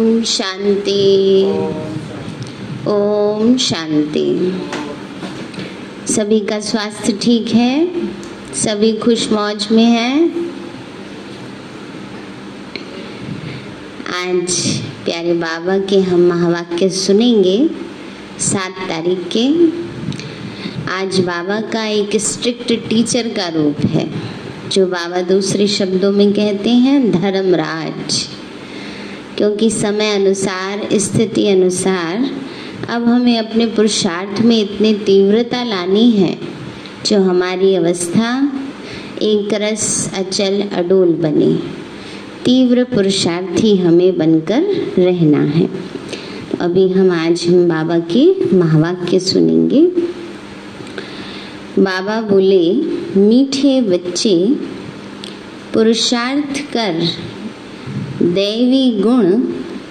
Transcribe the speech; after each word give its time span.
ओम 0.00 0.22
शांति। 0.22 1.44
ओम 2.88 3.56
शांति। 3.56 4.52
सभी 6.12 6.40
का 6.40 6.60
स्वास्थ्य 6.60 7.12
ठीक 7.12 7.48
है? 7.48 7.90
सभी 8.54 8.92
खुश 8.92 9.32
मौज 9.32 9.68
में 9.72 9.84
हैं? 9.84 10.30
आज 14.14 14.66
प्यारे 15.04 15.34
बाबा 15.34 15.78
के 15.78 16.00
हम 16.00 16.20
महावाक्य 16.20 16.90
सुनेंगे 16.90 17.70
सात 18.40 18.88
तारीख 18.88 19.28
के। 19.36 19.46
आज 20.92 21.20
बाबा 21.20 21.60
का 21.60 21.86
एक 21.86 22.16
स्ट्रिक्ट 22.16 22.72
टीचर 22.88 23.28
का 23.28 23.48
रूप 23.48 23.86
है, 23.86 24.10
जो 24.68 24.86
बाबा 24.86 25.22
दूसरे 25.22 25.66
शब्दों 25.68 26.12
में 26.12 26.32
कहते 26.32 26.70
हैं 26.70 27.10
धर्मराज। 27.12 28.28
क्योंकि 29.40 29.70
समय 29.70 30.10
अनुसार, 30.10 30.88
स्थिति 30.92 31.48
अनुसार, 31.48 32.30
अब 32.88 33.04
हमें 33.04 33.38
अपने 33.38 33.66
पुरुषार्थ 33.66 34.40
में 34.40 34.60
इतनी 34.60 34.94
तीव्रता 34.94 35.64
लानी 35.64 36.10
है, 36.10 36.38
जो 37.06 37.20
हमारी 37.20 37.74
अवस्था 37.74 38.52
एक 39.22 39.48
रस 39.54 40.12
अचल, 40.18 40.62
अडोल 40.62 41.08
बने। 41.08 41.54
तीव्र 42.44 42.84
पुरुषार्थी 42.84 43.76
हमें 43.76 44.18
बनकर 44.18 44.62
रहना 44.98 45.40
है। 45.40 45.66
तो 46.50 46.58
अभी 46.60 46.88
हम 46.88 47.10
आज 47.10 47.46
हम 47.48 47.68
बाबा 47.68 47.98
के 47.98 48.56
महावाक्य 48.56 49.20
सुनेंगे। 49.20 49.86
बाबा 51.82 52.20
बोले, 52.20 52.74
मीठे 53.20 53.80
बच्चे, 53.80 54.54
पुरुषार्थ 55.74 56.72
कर 56.72 57.08
दैवी 58.22 59.00
गुण 59.00 59.26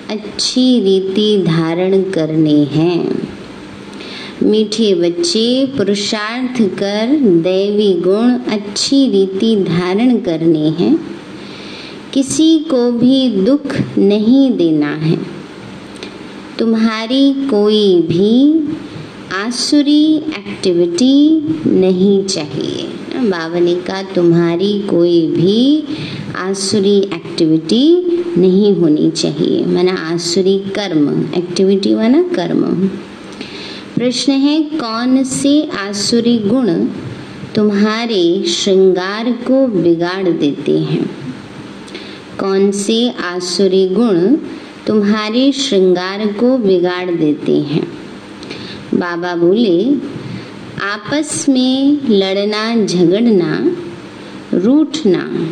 अच्छी 0.09 0.79
रीति 0.79 1.43
धारण 1.47 2.02
करने 2.02 2.63
हैं। 2.63 3.30
मीठे 4.44 4.95
बच्चे 4.95 5.66
पुरुषार्थ 5.66 6.61
कर 6.61 7.19
दैवी 7.19 7.94
गुण 7.94 8.31
अच्छी 8.31 9.09
रीति 9.09 9.55
धारण 9.55 10.17
करने 10.17 10.69
हैं। 10.69 10.99
किसी 12.13 12.59
को 12.59 12.91
भी 12.91 13.30
दुख 13.30 13.97
नहीं 13.97 14.52
देना 14.52 14.95
है। 14.95 15.19
तुम्हारी 16.59 17.33
कोई 17.33 18.02
भी 18.02 18.53
आसुरी 19.33 20.16
एक्टिविटी 20.16 21.39
नहीं 21.69 22.25
चाहिए। 22.25 22.83
बाबा 23.16 23.59
का 23.88 24.03
तुम्हारी 24.03 24.81
कोई 24.81 25.27
भी 25.27 25.83
आसुरी 26.36 26.97
एक्टिविटी 26.97 28.03
नहीं 28.38 28.75
होनी 28.75 29.11
चाहिए। 29.11 29.66
माना 29.66 29.91
आसुरी 29.94 30.59
कर्म 30.59 31.25
एक्टिविटी 31.38 31.95
माना 31.95 32.21
कर्म। 32.21 32.88
प्रश्न 33.95 34.31
है, 34.31 34.61
कौन 34.63 35.23
से 35.23 35.67
आसुरी 35.67 36.38
गुण 36.38 36.86
तुम्हारे 37.55 38.43
श्रृंगार 38.43 39.31
को 39.31 39.67
बिगाड़ 39.67 40.30
देते 40.30 40.80
हैं? 40.80 41.09
कौन 42.39 42.71
से 42.71 43.09
आसुरी 43.09 43.89
गुण 43.89 44.36
तुम्हारे 44.88 45.52
श्रृंगार 45.52 46.27
को 46.27 46.58
बिगाड़ 46.58 47.11
देते 47.11 47.59
हैं? 47.59 47.98
बाबा 49.00 49.36
बोले, 49.36 49.95
आपस 50.81 51.45
में 51.50 52.00
लड़ना, 52.09 52.86
झगड़ना, 52.86 53.75
रूठना, 54.53 55.50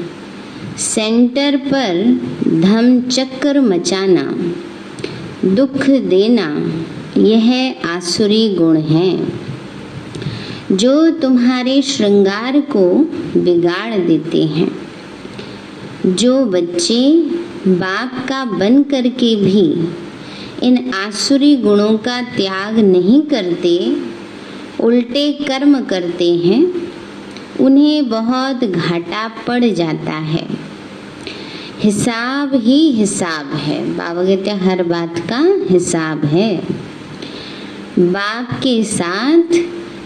सेंटर 0.78 1.58
पर 1.58 2.20
धम 2.62 3.02
चक्कर 3.02 3.60
मचाना, 3.60 4.24
दुख 5.46 5.90
देना, 5.90 6.48
यह 7.22 7.76
आसुरी 7.86 8.56
गुण 8.56 8.78
है। 8.78 9.28
जो 10.72 11.12
तुम्हारे 11.12 11.82
श्रृंगार 11.82 12.60
को 12.62 12.96
बिगाड़ 13.40 14.00
देते 14.00 14.44
हैं, 14.44 14.72
जो 16.06 16.46
बच्चे 16.46 17.22
बाप 17.68 18.26
का 18.30 18.46
बन 18.46 18.84
करके 18.84 19.36
भी 19.36 19.88
इन 20.64 20.92
आसुरी 20.94 21.56
गुणों 21.56 21.98
का 21.98 22.22
त्याग 22.22 22.80
नहीं 22.80 23.22
करते, 23.22 23.98
उल्टे 24.84 25.32
कर्म 25.32 25.82
करते 25.82 26.36
हैं, 26.36 26.74
उन्हें 27.60 28.10
बहुत 28.10 28.64
घाटा 28.64 29.28
पड़ 29.48 29.66
जाता 29.66 30.12
है। 30.12 30.48
हिसाब 31.80 32.56
ही 32.56 32.92
हिसाब 32.92 33.54
है। 33.54 33.98
बाबा 33.98 34.24
कहते 34.24 34.50
हर 34.50 34.84
बात 34.84 35.20
का 35.20 35.68
हिसाब 35.74 36.26
है। 36.26 36.64
बाप 38.00 38.60
के 38.64 38.84
साथ 38.84 39.44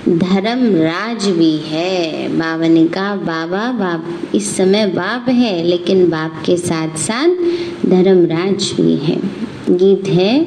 धर्म 0.09 0.75
राज 0.75 1.28
भी 1.28 1.57
है। 1.57 2.28
बाबा 2.29 2.67
ने 2.67 2.88
कहा 2.88 3.16
बाबा, 3.16 3.72
बाप 3.72 4.35
इस 4.35 4.57
समय 4.57 4.88
बाप 4.88 5.29
है, 5.29 5.63
लेकिन 5.63 6.09
बाप 6.09 6.44
के 6.45 6.57
साथ 6.57 6.97
साथ 6.97 7.29
धर्म 7.90 8.25
राज 8.25 8.73
भी 8.81 8.95
है। 8.95 9.50
गीत 9.69 10.07
है, 10.07 10.45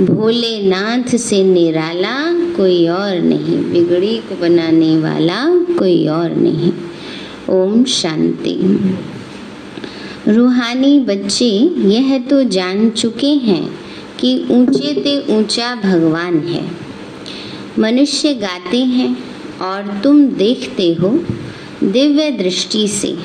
भोलेनाथ 0.00 1.16
से 1.16 1.44
निराला 1.44 2.32
कोई 2.56 2.88
और 2.88 3.20
नहीं, 3.20 3.72
बिगड़ी 3.72 4.16
को 4.16 4.40
बनाने 4.40 4.98
वाला 4.98 5.44
कोई 5.78 6.06
और 6.06 6.34
नहीं। 6.36 6.72
ओम 7.50 7.84
शांति। 7.84 8.56
रूहानी 10.28 11.00
बच्चे, 11.00 11.50
यह 11.88 12.18
तो 12.18 12.44
जान 12.44 12.90
चुके 12.90 13.26
हैं 13.26 13.78
कि 14.20 14.46
ऊँचे 14.50 14.94
ते 14.94 15.38
ऊँचा 15.38 15.74
भगवान 15.74 16.38
है। 16.38 16.70
मनुष्य 17.78 18.34
गाते 18.34 18.78
हैं 18.78 19.18
और 19.62 20.00
तुम 20.04 20.26
देखते 20.26 20.94
हो 20.94 21.08
दिव्य 21.84 22.30
दृष्टि 22.30 22.88
से। 22.88 23.16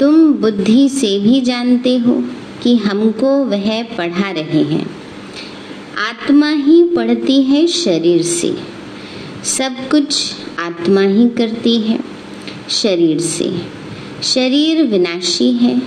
तुम 0.00 0.32
बुद्धि 0.32 0.88
से 0.88 1.18
भी 1.18 1.40
जानते 1.40 1.96
हो 1.96 2.24
कि 2.66 2.76
हमको 2.76 3.44
वह 3.44 3.82
पढ़ा 3.82 4.30
रहे 4.30 4.62
हैं। 4.62 4.90
आत्मा 6.08 6.50
ही 6.50 6.84
पढ़ती 6.84 7.42
है 7.42 7.66
शरीर 7.66 8.22
से। 8.22 8.56
सब 9.44 9.88
कुछ 9.88 10.32
आत्मा 10.58 11.00
ही 11.00 11.28
करती 11.28 11.76
है 11.76 12.00
शरीर 12.70 13.18
से। 13.20 13.56
शरीर 14.22 14.86
विनाशी 14.86 15.52
है, 15.52 15.82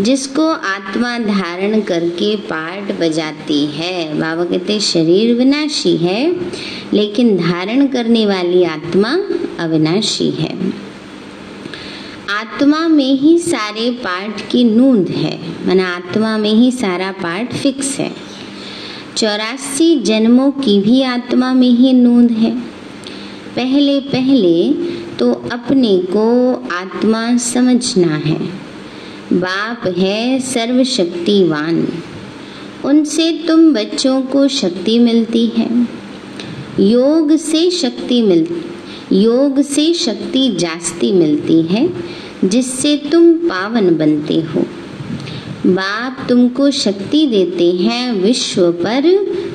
जिसको 0.00 0.48
आत्मा 0.48 1.18
धारण 1.18 1.80
करके 1.80 2.36
पाठ 2.36 3.00
बजाती 3.00 3.66
है। 3.66 4.20
बाबा 4.20 4.44
कहते 4.44 4.80
शरीर 4.80 5.34
विनाशी 5.34 5.96
है, 5.96 6.40
लेकिन 6.94 7.36
धारण 7.36 7.86
करने 7.86 8.26
वाली 8.26 8.64
आत्मा 8.64 9.18
अविनाशी 9.60 10.30
है। 10.30 10.87
आत्मा 12.30 12.88
में 12.88 13.20
ही 13.20 13.38
सारे 13.38 13.90
पार्ट 13.90 14.50
की 14.50 14.64
नूंद 14.64 15.08
है। 15.08 15.66
माना 15.66 15.96
आत्मा 15.96 16.38
में 16.38 16.50
ही 16.50 16.72
सारा 16.72 17.12
पार्ट 17.12 17.52
फिक्स 17.52 17.98
है। 17.98 18.12
चौरासी 19.16 20.00
जन्मों 20.00 20.50
की 20.50 20.80
भी 20.80 21.02
आत्मा 21.02 21.52
में 21.52 21.70
ही 21.70 21.92
नूंद 21.92 22.30
है। 22.30 22.58
पहले 23.56 24.00
पहले 24.00 24.72
तो 25.16 25.32
अपने 25.52 25.98
को 25.98 26.54
आत्मा 26.72 27.36
समझना 27.36 28.16
है। 28.16 28.38
बाप 29.32 29.94
है 29.98 30.40
सर्वशक्तिवान। 30.40 31.88
उनसे 32.84 33.44
तुम 33.48 33.74
बच्चों 33.74 34.22
को 34.22 34.48
शक्ति 34.48 34.98
मिलती 34.98 35.46
है। 35.46 35.88
योग 36.80 37.36
से 37.36 37.70
शक्ति 37.70 38.22
मिल 38.22 38.62
योग 39.12 39.62
से 39.62 39.94
शक्ति 39.94 40.56
जास्ती 40.58 41.12
मिलती 41.12 41.62
है, 41.62 41.90
जिससे 42.44 42.96
तुम 42.96 43.32
पावन 43.32 43.96
बनते 43.96 44.34
हो। 44.34 44.66
बाप 45.66 46.26
तुमको 46.28 46.70
शक्ति 46.70 47.26
देते 47.26 47.72
हैं 47.72 48.12
विश्व 48.12 48.72
पर 48.72 49.02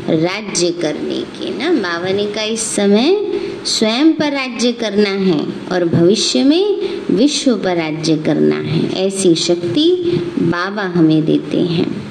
राज्य 0.10 0.72
करने 0.72 1.22
के, 1.22 1.57
ना? 1.57 1.74
बाबा 1.74 2.10
ने 2.12 2.25
का 2.25 2.44
इस 2.44 2.60
समय 2.60 3.31
स्वयं 3.66 4.13
पर 4.13 4.31
राज्य 4.31 4.72
करना 4.72 5.10
है 5.10 5.45
और 5.72 5.86
भविष्य 5.86 6.44
में 6.44 6.80
विश्व 7.12 7.56
पर 7.56 7.77
राज्य 7.77 8.18
करना 8.18 8.56
है। 8.56 9.07
ऐसी 9.07 9.36
शक्ति 9.36 9.95
बाबा 10.39 10.83
हमें 10.83 11.25
देते 11.25 11.57
हैं। 11.57 12.04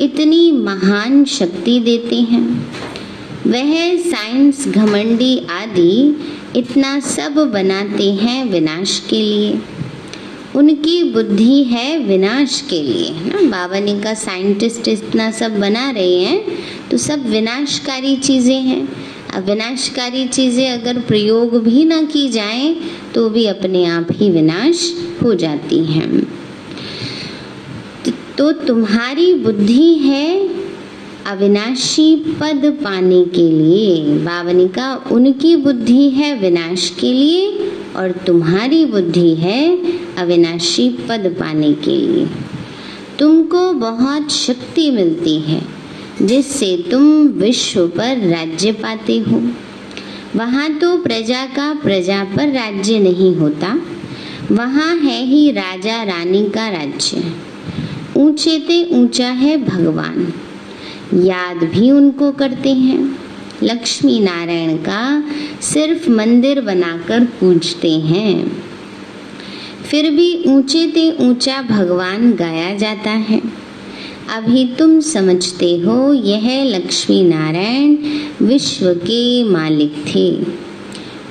इतनी 0.00 0.52
महान 0.52 1.24
शक्ति 1.24 1.80
देते 1.80 2.16
हैं। 2.16 2.72
वह 3.46 3.96
साइंस 3.96 4.68
घमंडी 4.68 5.38
आदि 5.38 6.16
इतना 6.56 6.98
सब 7.00 7.34
बनाते 7.52 8.10
हैं 8.12 8.44
विनाश 8.44 8.98
के 9.10 9.20
लिए। 9.22 9.58
उनकी 10.56 11.02
बुद्धि 11.12 11.62
है 11.64 11.98
विनाश 11.98 12.60
के 12.70 12.82
लिए 12.82 13.10
ना? 13.26 13.40
बाबा 13.50 13.80
ने 13.80 13.98
का 14.00 14.14
साइंटिस्ट 14.14 14.88
इतना 14.88 15.30
सब 15.30 15.58
बना 15.60 15.90
रहे 15.90 16.20
हैं 16.20 16.88
तो 16.90 16.96
सब 16.98 17.26
विनाशकारी 17.26 18.16
चीज़ें 18.16 18.60
हैं। 18.60 18.88
अब 19.34 19.44
विनाशकारी 19.44 20.26
चीज़ें 20.28 20.70
अगर 20.70 20.98
प्रयोग 21.00 21.56
भी 21.64 21.84
ना 21.84 22.02
की 22.02 22.28
जाए 22.28 22.74
तो 23.14 23.28
भी 23.30 23.46
अपने 23.46 23.84
आप 23.86 24.08
ही 24.12 24.30
विनाश 24.30 24.92
हो 25.22 25.34
जाती 25.34 25.84
हैं। 25.84 26.26
तो 28.38 28.50
तुम्हारी 28.52 29.32
बुद्धि 29.34 29.94
है 29.94 30.26
अविनाशी 31.28 32.14
पद 32.40 32.62
पाने 32.84 33.24
के 33.24 33.42
लिए। 33.42 34.18
बावनिका 34.24 34.94
उनकी 35.12 35.54
बुद्धि 35.56 36.08
है 36.10 36.34
विनाश 36.40 36.88
के 37.00 37.12
लिए 37.12 37.70
और 37.96 38.12
तुम्हारी 38.26 38.84
बुद्धि 38.86 39.34
है 39.34 39.60
अविनाशी 40.16 40.88
पद 41.08 41.34
पाने 41.40 41.72
के 41.74 41.96
लिए। 41.96 42.26
तुमको 43.18 43.72
बहुत 43.72 44.30
शक्ति 44.30 44.90
मिलती 44.90 45.38
है, 45.40 45.60
जिससे 46.22 46.76
तुम 46.90 47.02
विश्व 47.38 47.86
पर 47.88 48.26
राज्य 48.28 48.72
पाते 48.72 49.18
हो। 49.18 49.42
वहाँ 50.36 50.72
तो 50.74 50.96
प्रजा 50.96 51.44
का 51.46 51.72
प्रजा 51.74 52.24
पर 52.36 52.52
राज्य 52.52 52.98
नहीं 52.98 53.34
होता, 53.36 53.78
वहाँ 54.52 54.94
है 54.96 55.22
ही 55.24 55.50
राजा 55.52 56.02
रानी 56.04 56.48
का 56.48 56.68
राज्य। 56.68 57.32
ऊँचे 58.16 58.58
ते 58.58 58.84
ऊँचा 58.94 59.28
है 59.28 59.56
भगवान। 59.64 60.32
याद 61.14 61.56
भी 61.56 61.90
उनको 61.90 62.32
करते 62.32 62.72
हैं। 62.72 63.18
लक्ष्मी 63.62 64.20
नारायण 64.20 64.76
का 64.76 65.24
सिर्फ़ 65.60 66.10
मंदिर 66.10 66.60
बनाकर 66.60 67.24
पूजते 67.24 67.90
हैं। 67.90 68.62
फिर 69.90 70.10
भी 70.10 70.44
ऊँचे 70.46 70.86
ते 70.86 71.16
ऊँचा 71.20 71.62
भगवान 71.62 72.32
गाया 72.32 72.76
जाता 72.76 73.10
है। 73.10 73.42
अभी 74.36 74.64
तुम 74.78 75.00
समझते 75.00 75.78
हो 75.78 76.12
यह 76.12 76.64
लक्ष्मी 76.64 77.22
नारायण 77.22 77.96
विश्व 78.46 78.94
के 78.94 79.44
मालिक 79.44 79.94
थे। 80.14 80.46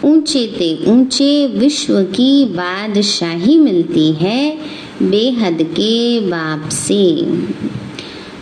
ऊँचे 0.07 0.47
ते 0.47 0.85
ऊँचे 0.87 1.47
विश्व 1.47 2.03
की 2.03 2.45
बादशाही 2.45 3.59
मिलती 3.59 4.11
है 4.11 4.57
बेहद 5.03 5.57
के 5.61 6.19
बाप 6.19 6.69
से। 6.69 7.25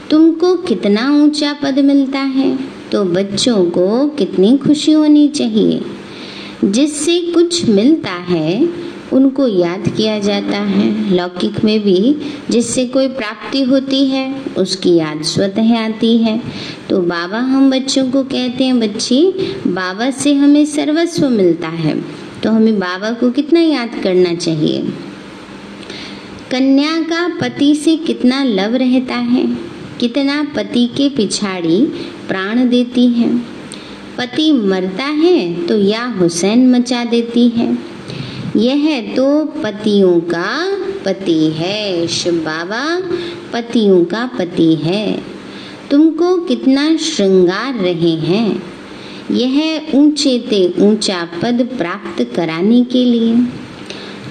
तुमको 0.09 0.55
कितना 0.57 1.09
ऊँचा 1.13 1.53
पद 1.53 1.79
मिलता 1.79 2.19
है 2.19 2.57
तो 2.91 3.03
बच्चों 3.03 3.65
को 3.65 4.07
कितनी 4.09 4.57
खुशी 4.57 4.91
होनी 4.91 5.27
चाहिए। 5.27 5.81
जिससे 6.65 7.19
कुछ 7.33 7.65
मिलता 7.65 8.11
है, 8.11 8.69
उनको 9.13 9.47
याद 9.47 9.87
किया 9.97 10.19
जाता 10.19 10.57
है। 10.59 11.15
लौकिक 11.15 11.63
में 11.63 11.79
भी 11.79 12.15
जिससे 12.49 12.85
कोई 12.85 13.07
प्राप्ति 13.07 13.61
होती 13.63 14.05
है, 14.05 14.35
उसकी 14.57 14.95
याद 14.95 15.21
स्वतः 15.23 15.75
आती 15.77 16.17
है। 16.17 16.41
तो 16.89 17.01
बाबा 17.01 17.39
हम 17.39 17.69
बच्चों 17.71 18.09
को 18.11 18.23
कहते 18.23 18.63
हैं, 18.63 18.79
बच्ची, 18.79 19.21
बाबा 19.67 20.09
से 20.11 20.33
हमें 20.33 20.65
सर्वस्व 20.65 21.29
मिलता 21.29 21.67
है 21.67 21.99
तो 22.43 22.51
हमें 22.51 22.79
बाबा 22.79 23.11
को 23.11 23.31
कितना 23.31 23.59
याद 23.59 23.99
करना 24.03 24.33
चाहिए? 24.35 24.81
कन्या 26.51 26.99
का 27.01 27.27
पति 27.41 27.75
से 27.75 27.95
कितना 27.97 28.43
लव 28.43 28.75
रहता 28.75 29.15
है? 29.15 29.64
कितना 29.99 30.47
पति 30.55 30.87
के 30.87 31.09
पिछाड़ी 31.09 31.85
प्राण 32.27 32.69
देती 32.69 33.07
है? 33.07 33.37
पति 34.17 34.51
मरता 34.51 35.03
है 35.03 35.67
तो 35.67 35.79
या 35.79 36.05
हुसैन 36.05 36.71
मचा 36.71 37.05
देती 37.05 37.49
है? 37.49 37.77
यह 38.57 39.13
तो 39.15 39.45
पतियों 39.45 40.19
का 40.19 40.77
पति 41.05 41.51
है, 41.55 42.07
शिव 42.07 42.33
बाबा, 42.33 43.01
पतियों 43.53 44.05
का 44.05 44.25
पति 44.25 44.75
है। 44.75 45.21
तुमको 45.91 46.37
कितना 46.37 46.97
श्रृंगार 46.97 47.73
रहे 47.73 48.11
हैं? 48.11 48.63
यह 49.31 49.81
ऊँचे 49.95 50.39
ते 50.39 50.73
ऊँचा 50.79 51.29
पद 51.41 51.69
प्राप्त 51.77 52.33
कराने 52.35 52.83
के 52.83 53.05
लिए। 53.05 53.64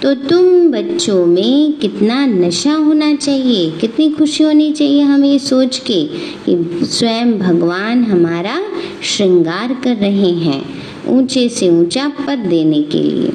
तो 0.02 0.14
तुम 0.14 0.70
बच्चों 0.72 1.26
में 1.26 1.72
कितना 1.72 2.26
नशा 2.26 2.72
होना 2.72 3.14
चाहिए? 3.14 3.70
कितनी 3.70 4.10
खुशी 4.10 4.44
होनी 4.44 4.72
चाहिए 4.72 5.02
हमें 5.02 5.28
ये 5.28 5.38
सोच 5.38 5.78
के 5.78 6.04
कि 6.46 6.86
स्वयं 6.86 7.38
भगवान 7.38 8.04
हमारा 8.04 8.62
श्रृंगार 9.02 9.72
कर 9.84 9.96
रहे 9.96 10.30
हैं 10.30 10.64
ऊँचे 11.08 11.48
से 11.48 11.68
ऊँचा 11.68 12.08
पद 12.08 12.38
देने 12.38 12.82
के 12.82 13.02
लिए। 13.02 13.28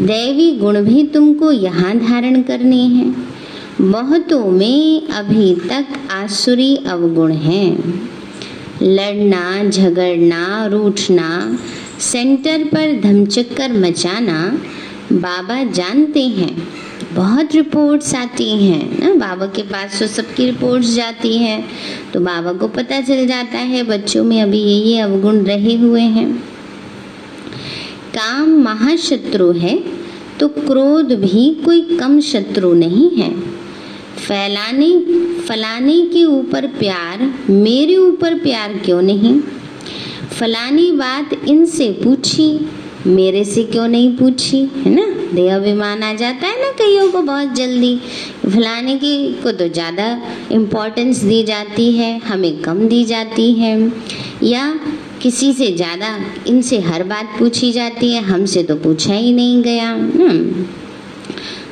दैवी 0.00 0.52
गुण 0.52 0.80
भी 0.80 1.04
तुमको 1.04 1.52
यहाँ 1.52 1.98
धारण 1.98 2.42
करने 2.42 2.82
हैं। 2.82 3.28
बहुतों 3.80 4.50
में 4.50 5.08
अभी 5.08 5.54
तक 5.54 5.86
आसुरी 6.10 6.76
अवगुण 6.76 7.32
हैं। 7.32 8.02
लड़ना, 8.82 9.70
झगड़ना, 9.70 10.66
रूठना, 10.66 11.58
सेंटर 12.00 12.64
पर 12.64 13.00
धमचक्कर 13.00 13.72
मचाना 13.72 14.58
बाबा 15.12 15.62
जानते 15.64 16.22
हैं। 16.22 16.68
बहुत 17.14 17.54
रिपोर्ट्स 17.54 18.14
आती 18.14 18.50
हैं, 18.64 18.98
ना? 19.00 19.14
बाबा 19.16 19.46
के 19.46 19.62
पास 19.62 19.98
तो 19.98 20.06
सबकी 20.06 20.46
रिपोर्ट्स 20.46 20.94
जाती 20.94 21.36
है। 21.38 21.64
तो 22.12 22.20
बाबा 22.20 22.52
को 22.52 22.68
पता 22.68 23.00
चल 23.00 23.26
जाता 23.26 23.58
है, 23.58 23.82
बच्चों 23.82 24.24
में 24.24 24.40
अभी 24.42 24.58
ये 24.58 24.74
ये 24.84 24.98
अवगुण 24.98 25.36
रहे 25.36 25.74
हुए 25.74 26.00
हैं। 26.00 26.30
काम 28.14 28.50
महाशत्रु 28.62 29.50
है 29.52 29.78
तो 30.40 30.48
क्रोध 30.48 31.12
भी 31.12 31.50
कोई 31.64 31.80
कम 31.96 32.20
शत्रु 32.20 32.72
नहीं 32.74 33.10
है। 33.10 33.30
फैलाने, 34.18 34.88
फलाने 35.42 36.00
के 36.02 36.24
ऊपर 36.24 36.66
प्यार, 36.66 37.34
मेरे 37.50 37.96
ऊपर 37.96 38.34
प्यार 38.34 38.72
क्यों 38.84 39.02
नहीं? 39.02 39.40
फलानी 40.32 40.90
बात 40.92 41.30
इनसे 41.48 41.88
पूछी 42.04 42.48
मेरे 43.06 43.44
से 43.44 43.62
क्यों 43.62 43.88
नहीं 43.88 44.16
पूछी, 44.16 44.58
है 44.76 44.94
ना? 44.94 45.06
देह 45.34 45.54
अभिमान 45.56 46.02
आ 46.02 46.12
जाता 46.12 46.46
है 46.46 46.60
ना 46.62 46.70
कईयों 46.72 47.10
को 47.12 47.22
बहुत 47.22 47.52
जल्दी। 47.52 48.00
फलाने 48.44 48.96
की 48.96 49.32
को 49.42 49.52
तो 49.52 49.68
ज़्यादा 49.68 50.06
इम्पोर्टेंस 50.52 51.22
दी 51.22 51.42
जाती 51.42 51.92
है, 51.92 52.18
हमें 52.18 52.62
कम 52.62 52.86
दी 52.88 53.04
जाती 53.04 53.52
है। 53.52 53.92
या 54.42 54.80
किसी 55.22 55.52
से 55.52 55.70
ज़्यादा 55.72 56.16
इनसे 56.46 56.80
हर 56.80 57.02
बात 57.02 57.36
पूछी 57.38 57.72
जाती 57.72 58.12
है, 58.12 58.22
हमसे 58.22 58.62
तो 58.62 58.76
पूछा 58.76 59.14
ही 59.14 59.32
नहीं 59.32 59.62
गया। 59.62 59.90
हम्म। 59.90 60.64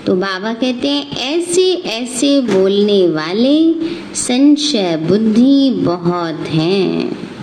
तो 0.06 0.14
बाबा 0.14 0.52
कहते 0.52 0.88
हैं, 0.88 1.10
ऐसे 1.10 1.72
ऐसे 1.74 2.40
बोलने 2.40 3.08
वाले 3.08 3.74
संशय 4.14 4.96
बुद्धि 5.08 5.70
बहुत 5.70 6.48
हैं। 6.48 7.33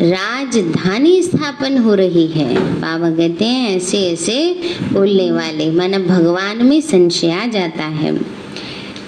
राजधानी 0.00 1.22
स्थापन 1.22 1.78
हो 1.78 1.94
रही 1.94 2.26
है। 2.26 2.54
बाबा 2.80 3.10
कहते 3.10 3.44
हैं, 3.44 3.76
ऐसे 3.76 3.98
ऐसे 3.98 4.60
बोलने 4.92 5.30
वाले, 5.32 5.70
माना 5.70 5.98
भगवान 5.98 6.64
में 6.66 6.80
संशय 6.80 7.30
आ 7.30 7.46
जाता 7.46 7.84
है। 7.84 8.16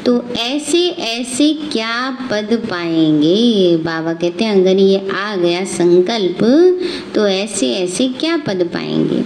तो 0.06 0.25
ऐसे 0.38 0.88
ऐसे 0.88 1.52
क्या 1.73 2.19
पद 2.31 2.62
पाएँगे? 2.70 3.76
बाबा 3.76 4.12
कहते 4.12 4.45
हैं, 4.45 4.61
अगर 4.61 4.76
ये 4.76 5.09
आ 5.14 5.37
गया 5.37 5.64
संकल्प 5.64 6.38
तो 7.14 7.26
ऐसे 7.28 7.73
ऐसे 7.75 8.09
क्या 8.09 8.37
पद 8.37 8.71
पाएँगे? 8.75 9.25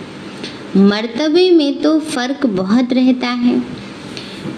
मर्तबे 0.77 1.51
में 1.51 1.83
तो 1.83 2.01
फ़र्क 2.01 2.47
बहुत 2.47 2.93
रहता 2.93 3.29
है। 3.29 3.82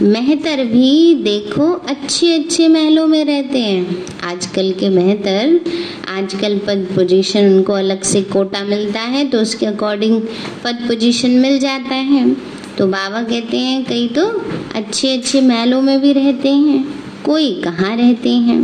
मेहतर 0.02 0.64
भी 0.64 1.14
देखो, 1.14 1.70
अच्छे 1.88 2.32
अच्छे 2.34 2.68
महलों 2.68 3.06
में 3.06 3.24
रहते 3.24 3.58
हैं। 3.58 4.06
आजकल 4.22 4.72
के 4.72 4.88
मेहतर, 4.88 5.60
आजकल 6.08 6.58
पद 6.58 6.86
पोजीशन 6.94 7.46
उनको 7.46 7.72
अलग 7.72 8.02
से 8.02 8.22
कोटा 8.22 8.62
मिलता 8.64 9.00
है 9.00 9.28
तो 9.28 9.40
उसके 9.40 9.66
अकॉर्डिंग 9.66 10.20
पद 10.64 10.84
पोजीशन 10.88 11.30
मिल 11.30 11.58
जाता 11.58 11.94
है। 11.94 12.28
तो 12.78 12.86
बाबा 12.86 13.22
कहते 13.22 13.56
हैं, 13.56 13.84
कई 13.84 14.08
तो 14.08 14.26
अच्छे 14.74 15.16
अच्छे 15.16 15.40
महलों 15.40 15.80
में 15.82 16.00
भी 16.00 16.12
रहते 16.12 16.48
हैं, 16.48 16.84
कोई 17.24 17.52
कहाँ 17.64 17.96
रहते 17.96 18.30
हैं? 18.30 18.60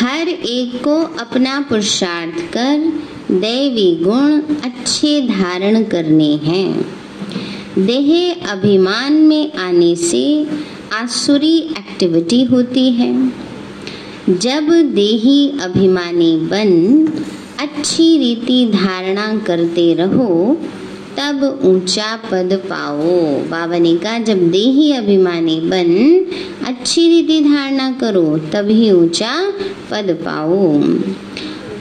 हर 0.00 0.28
एक 0.28 0.82
को 0.84 0.96
अपना 1.20 1.60
पुरुषार्थ 1.60 2.40
कर, 2.52 2.92
दैवी 3.30 3.94
गुण 4.02 4.40
अच्छे 4.64 5.20
धारण 5.20 5.82
करने 5.84 6.34
हैं। 6.36 7.03
देह 7.78 8.34
अभिमान 8.50 9.12
में 9.12 9.52
आने 9.52 9.96
से 9.96 10.46
आसुरी 10.92 11.56
एक्टिविटी 11.58 12.42
होती 12.42 12.90
है। 12.90 13.32
जब 14.30 14.68
देही 14.94 15.52
अभिमानी 15.62 16.36
बन 16.36 16.70
अच्छी 17.60 18.18
रीति 18.18 18.72
धारणा 18.74 19.38
करते 19.38 19.94
रहो, 19.94 20.56
तब 21.18 21.60
ऊँचा 21.64 22.16
पद 22.16 22.62
पाओ। 22.64 23.20
बाबा 23.50 23.78
कहा 23.98 24.18
जब 24.18 24.50
देही 24.50 24.92
अभिमानी 24.92 25.60
बन 25.60 26.24
अच्छी 26.66 27.08
रीति 27.08 27.40
धारणा 27.40 27.90
करो, 27.92 28.38
तभी 28.38 28.90
ऊँचा 28.90 29.52
पद 29.90 30.18
पाओ। 30.24 30.78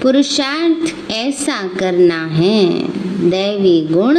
पुरुषार्थ 0.03 1.11
ऐसा 1.11 1.67
करना 1.67 2.25
है। 2.25 2.65
दैवी 3.29 3.87
गुण 3.91 4.15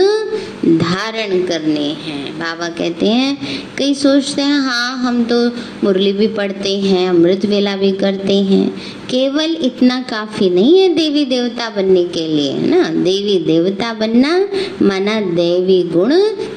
धारण 0.78 1.46
करने 1.46 1.80
हैं। 1.80 2.38
बाबा 2.38 2.68
कहते 2.68 3.06
हैं, 3.06 3.38
कई 3.78 3.94
सोचते 3.94 4.42
हैं 4.42 4.60
हाँ 4.60 4.98
हम 4.98 5.24
तो 5.24 5.48
मुरली 5.84 6.12
भी 6.12 6.26
पढ़ते 6.26 6.78
हैं, 6.78 7.08
अमृत 7.08 7.44
वेला 7.46 7.76
भी 7.76 7.92
करते 7.92 8.34
हैं। 8.34 8.68
केवल 9.10 9.56
इतना 9.60 10.00
काफ़ी 10.00 10.50
नहीं 10.50 10.80
है 10.80 10.94
देवी 10.94 11.24
देवता 11.24 11.70
बनने 11.70 12.04
के 12.04 12.26
लिए, 12.28 12.52
है 12.52 12.66
ना? 12.66 12.88
देवी 12.88 13.38
देवता 13.38 13.94
बनना, 13.94 14.48
माना 14.82 15.20
देवी 15.20 15.82
गुण 15.82 16.10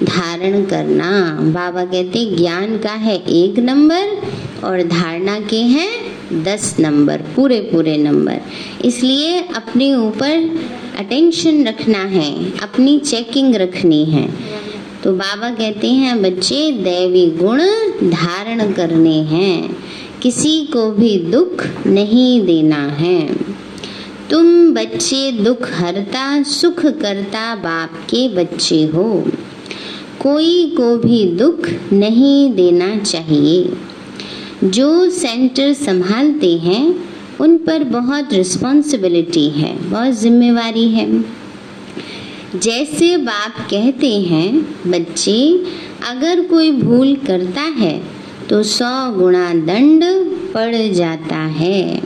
धारण 0.05 0.65
करना। 0.65 1.37
बाबा 1.41 1.85
कहते 1.85 2.25
ज्ञान 2.35 2.77
का 2.77 2.93
है 2.93 3.17
एक 3.17 3.59
नंबर 3.59 4.21
और 4.63 4.83
धारणा 4.83 5.39
के 5.39 5.61
हैं 5.61 6.17
दस 6.43 6.75
नंबर 6.79 7.17
पूरे 7.17 7.59
पूरे 7.59 7.97
नंबर। 7.97 8.41
इसलिए 8.85 9.39
अपने 9.39 9.95
ऊपर 9.95 10.59
अटेंशन 10.97 11.67
रखना 11.67 11.99
है, 11.99 12.59
अपनी 12.59 12.99
चेकिंग 12.99 13.55
रखनी 13.55 14.05
है। 14.05 14.29
तो 15.03 15.13
बाबा 15.13 15.49
कहते 15.49 15.87
हैं, 15.87 16.21
बच्चे, 16.21 16.71
दैवी 16.71 17.25
गुण 17.25 17.59
धारण 18.09 18.71
करने 18.71 19.21
हैं। 19.21 19.77
किसी 20.21 20.61
को 20.61 20.91
भी 20.91 21.17
दुख 21.17 21.65
नहीं 21.87 22.41
देना 22.41 22.87
है। 22.87 23.35
तुम 24.29 24.73
बच्चे 24.73 25.31
दुख 25.31 25.69
हरता, 25.71 26.43
सुख 26.43 26.85
करता 26.85 27.55
बाप 27.55 27.89
के 27.89 28.29
बच्चे 28.29 28.83
हो। 28.83 29.25
कोई 30.19 30.75
को 30.77 30.97
भी 30.97 31.25
दुख 31.25 31.69
नहीं 31.93 32.53
देना 32.53 32.97
चाहिए। 32.97 33.73
जो 34.63 35.09
सेंटर 35.09 35.73
संभालते 35.73 36.51
हैं, 36.57 36.83
उन 37.41 37.57
पर 37.57 37.83
बहुत 37.83 38.33
रिस्पॉन्सिबिलिटी 38.33 39.47
है, 39.49 39.73
बहुत 39.89 40.13
जिम्मेवारी 40.13 40.87
है। 40.89 41.07
जैसे 42.55 43.15
बाप 43.17 43.57
कहते 43.71 44.11
हैं, 44.21 44.61
बच्चे, 44.87 45.39
अगर 46.09 46.41
कोई 46.41 46.71
भूल 46.71 47.15
करता 47.27 47.61
है 47.61 47.97
तो 48.49 48.61
सौ 48.63 49.11
गुणा 49.11 49.53
दंड 49.53 50.03
पड़ 50.53 50.75
जाता 50.93 51.39
है। 51.55 52.01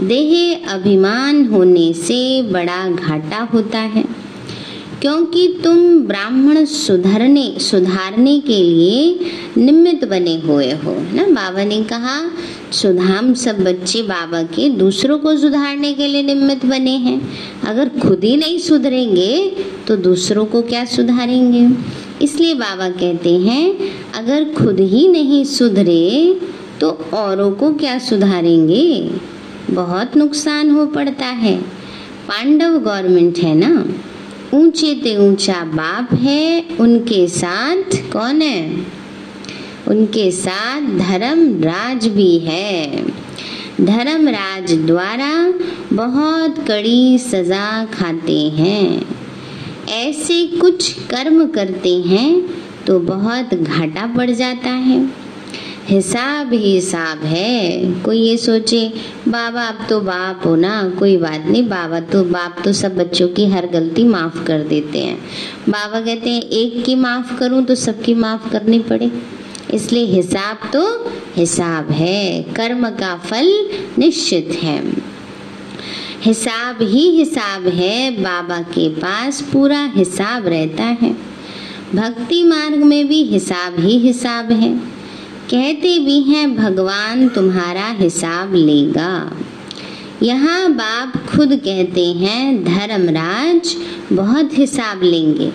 देह 0.00 0.72
अभिमान 0.72 1.44
होने 1.46 1.92
से 1.92 2.20
बड़ा 2.42 2.88
घाटा 2.88 3.42
होता 3.54 3.78
है। 3.78 4.04
क्योंकि 5.02 5.46
तुम 5.64 5.78
ब्राह्मण 5.98 6.64
सुधरने, 6.64 7.44
सुधारने 7.60 8.38
के 8.40 8.56
लिए 8.56 9.62
निमित्त 9.62 10.04
बने 10.08 10.34
हुए 10.40 10.70
हो 10.72 10.94
ना? 11.14 11.22
बाबा 11.24 11.64
ने 11.64 11.82
कहा, 11.82 12.16
सुधाम 12.72 13.32
सब 13.34 13.62
बच्चे 13.64 14.02
बाबा 14.02 14.42
के 14.46 14.68
दूसरों 14.68 15.18
को 15.18 15.36
सुधारने 15.36 15.92
के 15.92 16.08
लिए 16.08 16.22
निमित्त 16.22 16.66
बने 16.66 16.96
हैं। 16.96 17.20
अगर 17.66 17.88
खुद 18.02 18.24
ही 18.24 18.36
नहीं 18.36 18.58
सुधरेंगे 18.58 19.50
तो 19.88 19.96
दूसरों 19.98 20.44
को 20.44 20.62
क्या 20.62 20.84
सुधारेंगे? 20.84 21.66
इसलिए 22.24 22.54
बाबा 22.54 22.88
कहते 22.90 23.32
हैं, 23.38 23.64
अगर 24.14 24.44
खुद 24.54 24.80
ही 24.80 25.06
नहीं 25.08 25.44
सुधरे 25.44 26.40
तो 26.80 26.90
औरों 27.14 27.50
को 27.52 27.72
क्या 27.74 27.98
सुधारेंगे? 27.98 29.10
बहुत 29.70 30.16
नुकसान 30.16 30.70
हो 30.70 30.86
पड़ता 30.86 31.26
है। 31.26 31.56
पांडव 32.28 32.78
गवर्नमेंट 32.78 33.38
है 33.38 33.54
ना? 33.54 33.84
ऊँचे 34.54 34.94
ते 34.94 35.16
ऊँचा 35.16 35.64
बाप 35.64 36.12
है, 36.12 36.64
उनके 36.80 37.26
साथ 37.28 37.96
कौन 38.12 38.42
है? 38.42 38.86
उनके 39.88 40.30
साथ 40.30 40.80
धर्म 40.80 41.62
राज 41.62 42.06
भी 42.06 42.38
है। 42.38 43.04
धर्मराज 43.80 44.72
द्वारा 44.72 45.32
बहुत 45.92 46.58
कड़ी 46.68 47.18
सजा 47.18 47.84
खाते 47.84 48.38
हैं। 48.48 49.06
ऐसे 49.88 50.46
कुछ 50.46 50.92
कर्म 50.92 51.46
करते 51.46 51.94
हैं 51.96 52.50
तो 52.86 52.98
बहुत 53.00 53.54
घाटा 53.54 54.06
पड़ 54.06 54.30
जाता 54.30 54.70
है। 54.70 55.19
हिसाब 55.90 56.52
ही 56.52 56.74
हिसाब 56.74 57.18
है। 57.18 57.80
कोई 58.02 58.18
ये 58.18 58.36
सोचे, 58.36 58.92
बाबा, 59.28 59.62
अब 59.62 59.86
तो 59.88 60.00
बाप 60.00 60.42
हो 60.44 60.56
ना, 60.56 60.92
कोई 60.98 61.16
बात 61.16 61.44
नहीं, 61.46 61.68
बाबा 61.68 62.00
तो 62.00 62.24
बाप 62.24 62.56
तो 62.64 62.72
सब 62.72 62.96
बच्चों 62.96 63.28
की 63.28 63.46
हर 63.46 63.66
गलती 63.66 64.04
माफ़ 64.04 64.44
कर 64.44 64.60
देते 64.60 64.98
हैं। 64.98 65.18
बाबा 65.68 66.00
कहते 66.00 66.30
हैं, 66.30 66.42
एक 66.42 66.84
की 66.84 66.94
माफ़ 66.94 67.38
करूँ 67.38 67.64
तो 67.64 67.74
सबकी 67.74 68.14
माफ़ 68.14 68.50
करनी 68.50 68.78
पड़े। 68.78 69.10
इसलिए 69.74 70.04
हिसाब 70.04 70.58
तो 70.72 71.12
हिसाब 71.36 71.90
है, 71.90 72.42
कर्म 72.42 72.90
का 72.90 73.16
फल 73.16 73.68
निश्चित 73.98 74.58
है। 74.62 74.92
हिसाब 76.22 76.78
ही 76.82 77.10
हिसाब 77.10 77.66
है, 77.66 78.10
बाबा 78.10 78.58
के 78.58 78.88
पास 78.88 79.40
पूरा 79.40 79.92
हिसाब 79.96 80.46
रहता 80.46 80.82
है। 80.82 81.12
भक्ति 81.94 82.44
मार्ग 82.44 82.76
में 82.76 83.08
भी 83.08 83.22
हिसाब 83.22 83.80
ही 83.80 83.98
हिसाब 83.98 84.52
है। 84.52 84.99
कहते 85.50 85.98
भी 85.98 86.20
हैं, 86.22 86.56
भगवान 86.56 87.28
तुम्हारा 87.28 87.86
हिसाब 87.86 88.54
लेगा। 88.54 89.32
यहाँ 90.22 90.72
बाप 90.72 91.12
खुद 91.26 91.54
कहते 91.56 92.04
हैं, 92.06 92.64
धर्मराज 92.64 93.76
बहुत 94.12 94.58
हिसाब 94.58 95.02
लेंगे। 95.02 95.50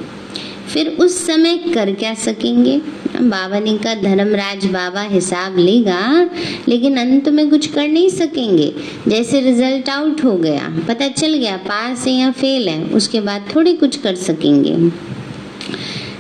फिर 0.74 0.88
उस 0.90 1.28
समय 1.28 1.58
कर 1.58 1.94
क्या 1.94 2.14
सकेंगे? 2.14 2.82
बाबा 3.22 3.60
ने 3.60 3.78
कहा, 3.78 3.96
धर्मराज 3.96 4.66
बाबा 4.66 5.02
हिसाब 5.02 5.58
लेगा, 5.58 6.30
लेकिन 6.68 6.98
अंत 6.98 7.30
में 7.30 7.50
कुछ 7.50 7.68
कर 7.68 7.88
नहीं 7.88 8.10
सकेंगे। 8.10 8.74
जैसे 9.08 9.42
रिज़ल्ट 9.42 9.90
आउट 9.90 10.24
हो 10.24 10.38
गया, 10.38 10.74
पता 10.88 11.08
चल 11.08 11.34
गया, 11.34 11.58
पास 11.58 12.08
है 12.08 12.14
या 12.14 12.32
फेल 12.32 12.70
है, 12.70 12.84
उसके 12.86 13.22
बाद 13.22 13.50
थोड़ी 13.56 13.74
कुछ 13.74 13.98
कर 13.98 14.16
सकेंगे। 14.16 14.92